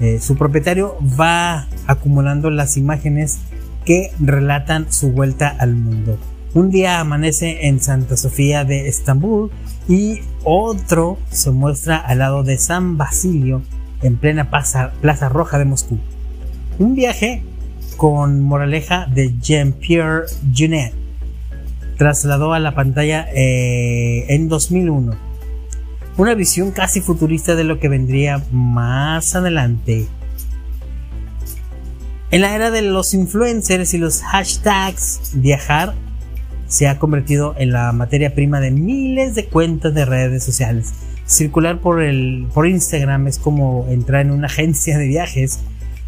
Eh, 0.00 0.20
su 0.20 0.36
propietario 0.36 0.96
va 1.18 1.68
acumulando 1.86 2.50
las 2.50 2.76
imágenes 2.76 3.38
que 3.84 4.10
relatan 4.20 4.92
su 4.92 5.12
vuelta 5.12 5.48
al 5.48 5.74
mundo. 5.74 6.18
Un 6.54 6.70
día 6.70 7.00
amanece 7.00 7.66
en 7.68 7.80
Santa 7.80 8.16
Sofía 8.16 8.64
de 8.64 8.88
Estambul 8.88 9.50
y 9.88 10.20
otro 10.44 11.18
se 11.30 11.50
muestra 11.50 11.96
al 11.96 12.18
lado 12.18 12.42
de 12.42 12.58
San 12.58 12.96
Basilio 12.96 13.62
en 14.02 14.16
plena 14.16 14.50
plaza, 14.50 15.28
Roja 15.28 15.58
de 15.58 15.64
Moscú. 15.64 15.98
Un 16.78 16.94
viaje 16.94 17.42
con 17.96 18.42
moraleja 18.42 19.06
de 19.06 19.34
Jean-Pierre 19.40 20.26
Junet 20.56 20.94
trasladó 21.96 22.52
a 22.52 22.60
la 22.60 22.74
pantalla 22.74 23.26
eh, 23.34 24.26
en 24.28 24.48
2001. 24.48 25.16
Una 26.16 26.34
visión 26.34 26.70
casi 26.70 27.00
futurista 27.00 27.54
de 27.54 27.64
lo 27.64 27.80
que 27.80 27.88
vendría 27.88 28.44
más 28.52 29.34
adelante. 29.34 30.06
En 32.30 32.42
la 32.42 32.54
era 32.54 32.70
de 32.70 32.82
los 32.82 33.14
influencers 33.14 33.94
y 33.94 33.98
los 33.98 34.22
hashtags, 34.22 35.32
viajar 35.34 35.94
se 36.68 36.86
ha 36.86 36.98
convertido 36.98 37.54
en 37.58 37.72
la 37.72 37.90
materia 37.92 38.34
prima 38.34 38.60
de 38.60 38.70
miles 38.70 39.34
de 39.34 39.46
cuentas 39.46 39.94
de 39.94 40.04
redes 40.04 40.44
sociales. 40.44 40.92
Circular 41.28 41.78
por, 41.80 42.02
el, 42.02 42.48
por 42.54 42.66
Instagram 42.66 43.26
es 43.26 43.38
como 43.38 43.86
entrar 43.90 44.22
en 44.22 44.30
una 44.30 44.46
agencia 44.46 44.96
de 44.96 45.06
viajes. 45.06 45.60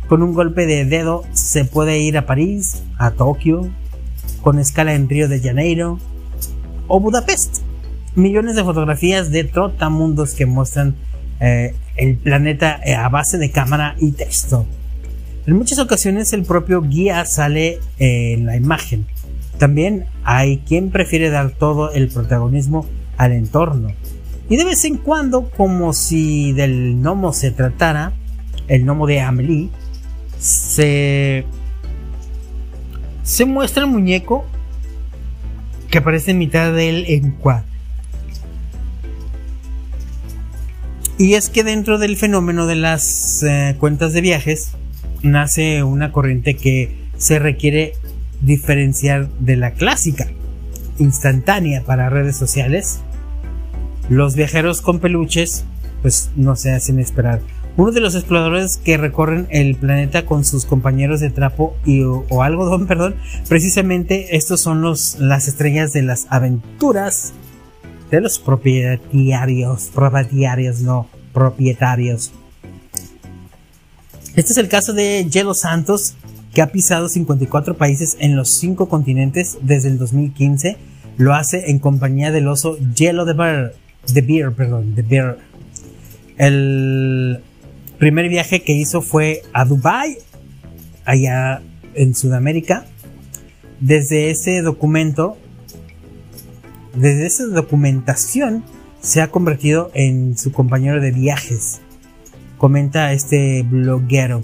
Con 0.09 0.23
un 0.23 0.33
golpe 0.33 0.65
de 0.65 0.87
dedo 0.87 1.25
se 1.35 1.67
puede 1.67 1.99
ir 1.99 2.17
a 2.17 2.25
París, 2.25 2.83
a 2.97 3.11
Tokio, 3.11 3.69
con 4.41 4.59
escala 4.59 4.95
en 4.95 5.11
Río 5.11 5.29
de 5.29 5.39
Janeiro 5.39 5.99
o 6.89 7.01
Budapest. 7.01 7.59
Millones 8.15 8.57
de 8.57 8.65
fotografías 8.65 9.31
de 9.31 9.45
trotamundos 9.45 10.33
que 10.33 10.47
muestran 10.47 10.97
eh, 11.39 11.75
el 11.97 12.17
planeta 12.17 12.81
eh, 12.83 12.95
a 12.95 13.11
base 13.11 13.37
de 13.37 13.51
cámara 13.51 13.97
y 14.01 14.13
texto. 14.13 14.65
En 15.47 15.55
muchas 15.55 15.79
ocasiones 15.79 16.33
el 16.33 16.45
propio 16.45 16.81
guía 16.81 17.27
sale 17.27 17.79
eh, 17.99 18.33
en 18.33 18.47
la 18.47 18.57
imagen. 18.57 19.05
También 19.59 20.07
hay 20.25 20.59
quien 20.67 20.91
prefiere 20.91 21.29
dar 21.29 21.51
todo 21.51 21.93
el 21.93 22.09
protagonismo 22.09 22.87
al 23.19 23.33
entorno. 23.33 23.93
Y 24.51 24.57
de 24.57 24.65
vez 24.65 24.85
en 24.85 24.99
cuando, 24.99 25.49
como 25.49 25.95
si 25.95 26.53
del 26.53 26.97
gnomo 26.97 27.33
se 27.33 27.53
tratara, 27.53 28.13
el 28.69 28.85
gnomo 28.85 29.07
de 29.07 29.21
Amelie, 29.21 29.71
se 30.39 31.47
se 33.23 33.45
muestra 33.45 33.85
el 33.85 33.91
muñeco 33.91 34.45
que 35.89 35.99
aparece 35.99 36.33
en 36.33 36.39
mitad 36.39 36.73
del 36.73 37.05
encuadre. 37.07 37.65
Y 41.17 41.35
es 41.35 41.49
que 41.49 41.63
dentro 41.63 41.99
del 41.99 42.17
fenómeno 42.17 42.67
de 42.67 42.75
las 42.75 43.45
eh, 43.45 43.77
cuentas 43.79 44.13
de 44.13 44.21
viajes 44.21 44.73
nace 45.23 45.85
una 45.85 46.11
corriente 46.11 46.57
que 46.57 46.97
se 47.19 47.39
requiere 47.39 47.93
diferenciar 48.41 49.29
de 49.39 49.57
la 49.57 49.73
clásica, 49.73 50.27
instantánea 50.99 51.85
para 51.85 52.09
redes 52.09 52.37
sociales. 52.37 53.01
Los 54.11 54.35
viajeros 54.35 54.83
con 54.83 54.99
peluches 54.99 55.65
pues 56.03 56.31
no 56.37 56.57
se 56.57 56.73
hacen 56.73 56.99
esperar 56.99 57.41
uno 57.77 57.93
de 57.93 58.01
los 58.01 58.15
exploradores 58.15 58.77
que 58.77 58.97
recorren 58.97 59.47
el 59.51 59.77
planeta 59.77 60.27
con 60.27 60.45
sus 60.45 60.67
compañeros 60.67 61.21
de 61.21 61.31
trapo 61.31 61.77
y, 61.85 62.03
o, 62.03 62.43
algodón, 62.43 62.87
perdón, 62.89 63.15
precisamente 63.49 64.37
estos 64.37 64.61
son 64.61 64.83
los, 64.83 65.19
las 65.19 65.49
estrellas 65.49 65.93
de 65.93 66.03
las 66.03 66.27
aventuras 66.29 67.33
de 68.11 68.21
los 68.21 68.39
propietarios, 68.39 69.91
propietarios, 69.95 70.81
no, 70.81 71.09
propietarios. 71.33 72.33
Este 74.37 74.53
es 74.53 74.59
el 74.59 74.69
caso 74.69 74.93
de 74.93 75.27
Yelo 75.31 75.55
Santos, 75.55 76.15
que 76.53 76.63
ha 76.63 76.73
pisado 76.73 77.09
54 77.09 77.77
países 77.77 78.17
en 78.19 78.37
los 78.37 78.51
5 78.51 78.89
continentes 78.89 79.59
desde 79.63 79.89
el 79.89 79.99
2015. 79.99 80.77
Lo 81.17 81.35
hace 81.35 81.71
en 81.71 81.79
compañía 81.79 82.33
del 82.33 82.49
oso 82.49 82.77
Yellow 82.95 83.25
the 83.25 83.33
Bear, 83.33 83.75
the 84.15 84.23
Bear, 84.23 84.53
perdón, 84.53 84.95
the 84.95 85.03
Bear. 85.03 85.39
El 86.37 87.41
primer 87.99 88.29
viaje 88.29 88.63
que 88.63 88.73
hizo 88.73 89.03
fue 89.03 89.43
a 89.53 89.65
Dubai, 89.65 90.17
allá 91.05 91.63
en 91.95 92.15
Sudamérica. 92.15 92.87
Desde 93.81 94.31
ese 94.31 94.63
documento, 94.63 95.37
desde 96.95 97.27
esa 97.27 97.47
documentación, 97.47 98.65
se 99.01 99.23
ha 99.23 99.31
convertido 99.31 99.91
en 99.95 100.37
su 100.37 100.53
compañero 100.53 101.01
de 101.01 101.11
viajes. 101.11 101.81
Comenta 102.59 103.13
este 103.13 103.63
bloguero. 103.63 104.43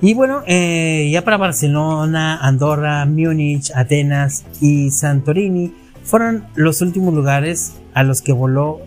Y 0.00 0.14
bueno, 0.14 0.42
eh, 0.46 1.08
ya 1.12 1.22
para 1.22 1.36
Barcelona, 1.36 2.38
Andorra, 2.38 3.04
Múnich, 3.06 3.70
Atenas 3.74 4.44
y 4.60 4.90
Santorini 4.90 5.72
fueron 6.04 6.46
los 6.54 6.80
últimos 6.82 7.14
lugares 7.14 7.74
a 7.94 8.02
los 8.02 8.22
que 8.22 8.32
voló 8.32 8.80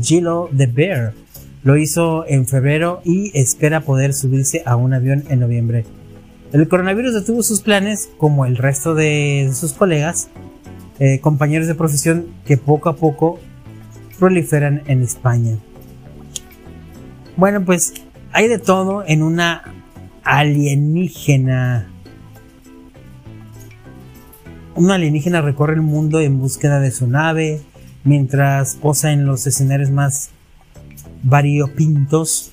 Gilo 0.00 0.48
de 0.52 0.66
Bear 0.66 1.14
lo 1.62 1.76
hizo 1.76 2.26
en 2.26 2.46
febrero 2.46 3.00
y 3.04 3.30
espera 3.38 3.82
poder 3.82 4.14
subirse 4.14 4.62
a 4.66 4.76
un 4.76 4.94
avión 4.94 5.24
en 5.28 5.40
noviembre. 5.40 5.84
El 6.52 6.68
coronavirus 6.68 7.14
detuvo 7.14 7.42
sus 7.42 7.60
planes, 7.60 8.10
como 8.18 8.44
el 8.46 8.56
resto 8.56 8.94
de 8.94 9.50
sus 9.54 9.72
colegas, 9.72 10.28
eh, 10.98 11.20
compañeros 11.20 11.68
de 11.68 11.74
profesión 11.74 12.26
que 12.44 12.56
poco 12.56 12.88
a 12.88 12.96
poco 12.96 13.38
proliferan 14.18 14.82
en 14.86 15.02
España. 15.02 15.56
Bueno, 17.36 17.64
pues 17.64 17.94
hay 18.32 18.48
de 18.48 18.58
todo 18.58 19.04
en 19.06 19.22
una 19.22 19.62
alienígena. 20.24 21.91
Una 24.74 24.94
alienígena 24.94 25.42
recorre 25.42 25.74
el 25.74 25.82
mundo 25.82 26.20
en 26.20 26.38
búsqueda 26.38 26.80
de 26.80 26.90
su 26.90 27.06
nave, 27.06 27.60
mientras 28.04 28.76
posa 28.76 29.12
en 29.12 29.26
los 29.26 29.46
escenarios 29.46 29.90
más 29.90 30.30
variopintos. 31.22 32.52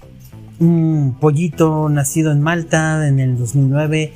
Un 0.60 1.16
pollito 1.20 1.88
nacido 1.88 2.32
en 2.32 2.42
Malta 2.42 3.08
en 3.08 3.20
el 3.20 3.38
2009 3.38 4.12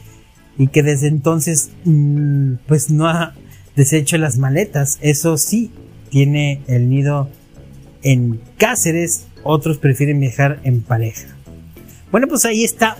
y 0.57 0.67
que 0.67 0.83
desde 0.83 1.07
entonces 1.07 1.71
mm, 1.85 2.55
pues 2.67 2.89
no 2.89 3.07
ha 3.07 3.33
deshecho 3.77 4.17
las 4.17 4.37
maletas. 4.37 4.97
Eso 5.01 5.37
sí, 5.37 5.71
tiene 6.09 6.61
el 6.67 6.89
nido 6.89 7.29
en 8.01 8.41
Cáceres, 8.57 9.27
otros 9.43 9.77
prefieren 9.77 10.19
viajar 10.19 10.59
en 10.63 10.81
pareja. 10.81 11.29
Bueno, 12.11 12.27
pues 12.27 12.43
ahí 12.43 12.65
está 12.65 12.97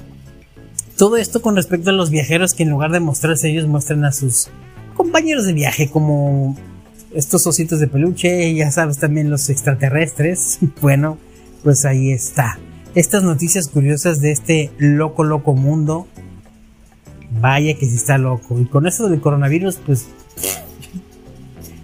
todo 0.98 1.18
esto 1.18 1.42
con 1.42 1.56
respecto 1.58 1.90
a 1.90 1.94
los 1.94 2.10
viajeros 2.10 2.54
que 2.54 2.64
en 2.64 2.70
lugar 2.70 2.92
de 2.92 3.02
mostrarse 3.02 3.50
ellos 3.50 3.68
muestran 3.68 4.06
a 4.06 4.14
sus 4.14 4.50
compañeros 4.94 5.46
de 5.46 5.54
viaje 5.54 5.90
como 5.90 6.58
estos 7.14 7.46
ositos 7.46 7.80
de 7.80 7.88
peluche, 7.88 8.54
ya 8.56 8.72
sabes 8.72 8.98
también 8.98 9.30
los 9.30 9.50
extraterrestres. 9.50 10.60
Bueno, 10.82 11.18
pues 11.64 11.86
ahí 11.86 12.12
está. 12.12 12.60
estas 12.96 13.24
noticias 13.24 13.68
curiosas 13.68 14.20
de 14.20 14.32
este 14.32 14.72
loco, 14.78 15.24
loco 15.24 15.54
mundo. 15.54 16.08
Vaya 17.40 17.74
que 17.76 17.88
sí 17.88 17.96
está 17.96 18.18
loco. 18.18 18.60
Y 18.60 18.66
con 18.66 18.86
eso 18.86 19.10
del 19.10 19.22
coronavirus, 19.22 19.78
pues 19.86 20.08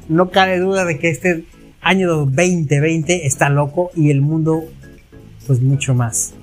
no 0.09 0.29
cabe 0.29 0.59
duda 0.59 0.85
de 0.85 0.99
que 0.99 1.09
este 1.09 1.45
año 1.81 2.09
2020 2.09 3.25
está 3.25 3.49
loco 3.49 3.91
y 3.95 4.09
el 4.09 4.21
mundo, 4.21 4.63
pues 5.47 5.61
mucho 5.61 5.93
más. 5.93 6.33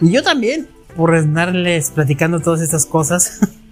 Y 0.00 0.10
yo 0.12 0.22
también, 0.22 0.68
por 0.94 1.14
andarles 1.14 1.90
platicando 1.90 2.40
todas 2.40 2.60
estas 2.60 2.86
cosas, 2.86 3.40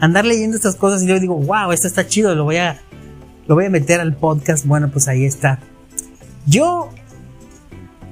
andar 0.00 0.24
leyendo 0.24 0.56
estas 0.56 0.76
cosas 0.76 1.02
y 1.02 1.06
yo 1.06 1.18
digo, 1.20 1.36
wow, 1.36 1.72
esto 1.72 1.86
está 1.86 2.06
chido, 2.06 2.34
lo 2.34 2.44
voy 2.44 2.56
a, 2.56 2.80
lo 3.46 3.54
voy 3.54 3.66
a 3.66 3.70
meter 3.70 4.00
al 4.00 4.14
podcast. 4.14 4.66
Bueno, 4.66 4.90
pues 4.90 5.08
ahí 5.08 5.24
está. 5.24 5.60
Yo 6.46 6.90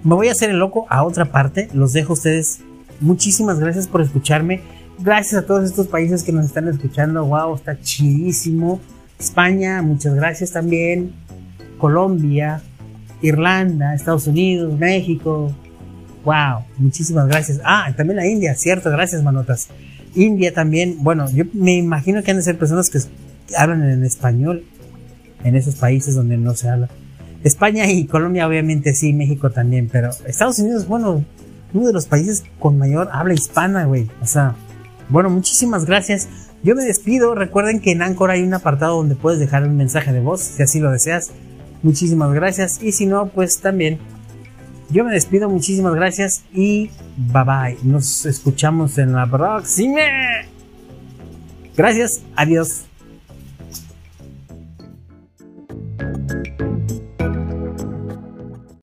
me 0.02 0.14
voy 0.14 0.28
a 0.28 0.32
hacer 0.32 0.50
el 0.50 0.58
loco 0.58 0.86
a 0.88 1.02
otra 1.02 1.32
parte. 1.32 1.68
Los 1.72 1.92
dejo 1.92 2.12
a 2.12 2.14
ustedes. 2.14 2.60
Muchísimas 3.00 3.58
gracias 3.58 3.88
por 3.88 4.00
escucharme. 4.02 4.62
Gracias 4.98 5.42
a 5.42 5.46
todos 5.46 5.64
estos 5.64 5.88
países 5.88 6.22
que 6.22 6.32
nos 6.32 6.46
están 6.46 6.68
escuchando. 6.68 7.24
Wow, 7.24 7.56
está 7.56 7.80
chidísimo. 7.80 8.80
España, 9.18 9.82
muchas 9.82 10.14
gracias 10.14 10.52
también. 10.52 11.12
Colombia, 11.78 12.62
Irlanda, 13.20 13.94
Estados 13.94 14.26
Unidos, 14.26 14.78
México. 14.78 15.52
Wow, 16.24 16.64
muchísimas 16.78 17.28
gracias. 17.28 17.60
Ah, 17.64 17.92
también 17.96 18.16
la 18.16 18.26
India, 18.26 18.54
cierto, 18.54 18.90
gracias, 18.90 19.22
manotas. 19.22 19.68
India 20.16 20.52
también, 20.52 21.02
bueno, 21.02 21.30
yo 21.30 21.44
me 21.52 21.76
imagino 21.76 22.22
que 22.22 22.32
han 22.32 22.38
de 22.38 22.42
ser 22.42 22.58
personas 22.58 22.90
que 22.90 22.98
hablan 23.56 23.88
en 23.88 24.04
español 24.04 24.64
en 25.44 25.54
esos 25.54 25.76
países 25.76 26.14
donde 26.14 26.36
no 26.36 26.54
se 26.54 26.68
habla. 26.68 26.88
España 27.44 27.88
y 27.90 28.06
Colombia 28.06 28.48
obviamente 28.48 28.94
sí, 28.94 29.12
México 29.12 29.50
también, 29.50 29.88
pero 29.90 30.10
Estados 30.26 30.58
Unidos, 30.58 30.88
bueno, 30.88 31.24
uno 31.72 31.86
de 31.86 31.92
los 31.92 32.06
países 32.06 32.44
con 32.58 32.78
mayor 32.78 33.08
habla 33.12 33.34
hispana, 33.34 33.84
güey. 33.84 34.08
O 34.22 34.26
sea, 34.26 34.56
bueno, 35.08 35.30
muchísimas 35.30 35.84
gracias. 35.84 36.28
Yo 36.62 36.74
me 36.74 36.84
despido. 36.84 37.34
Recuerden 37.34 37.80
que 37.80 37.92
en 37.92 38.02
Anchor 38.02 38.30
hay 38.30 38.42
un 38.42 38.54
apartado 38.54 38.96
donde 38.96 39.14
puedes 39.14 39.38
dejar 39.38 39.62
un 39.64 39.76
mensaje 39.76 40.12
de 40.12 40.20
voz, 40.20 40.40
si 40.40 40.62
así 40.62 40.80
lo 40.80 40.90
deseas. 40.90 41.30
Muchísimas 41.82 42.32
gracias. 42.32 42.82
Y 42.82 42.92
si 42.92 43.06
no, 43.06 43.28
pues 43.28 43.60
también. 43.60 43.98
Yo 44.88 45.04
me 45.04 45.12
despido, 45.12 45.48
muchísimas 45.48 45.94
gracias 45.94 46.44
y 46.52 46.90
bye 47.16 47.44
bye. 47.44 47.78
Nos 47.82 48.24
escuchamos 48.24 48.98
en 48.98 49.12
la 49.12 49.26
próxima. 49.28 50.00
Gracias, 51.76 52.22
adiós. 52.36 52.84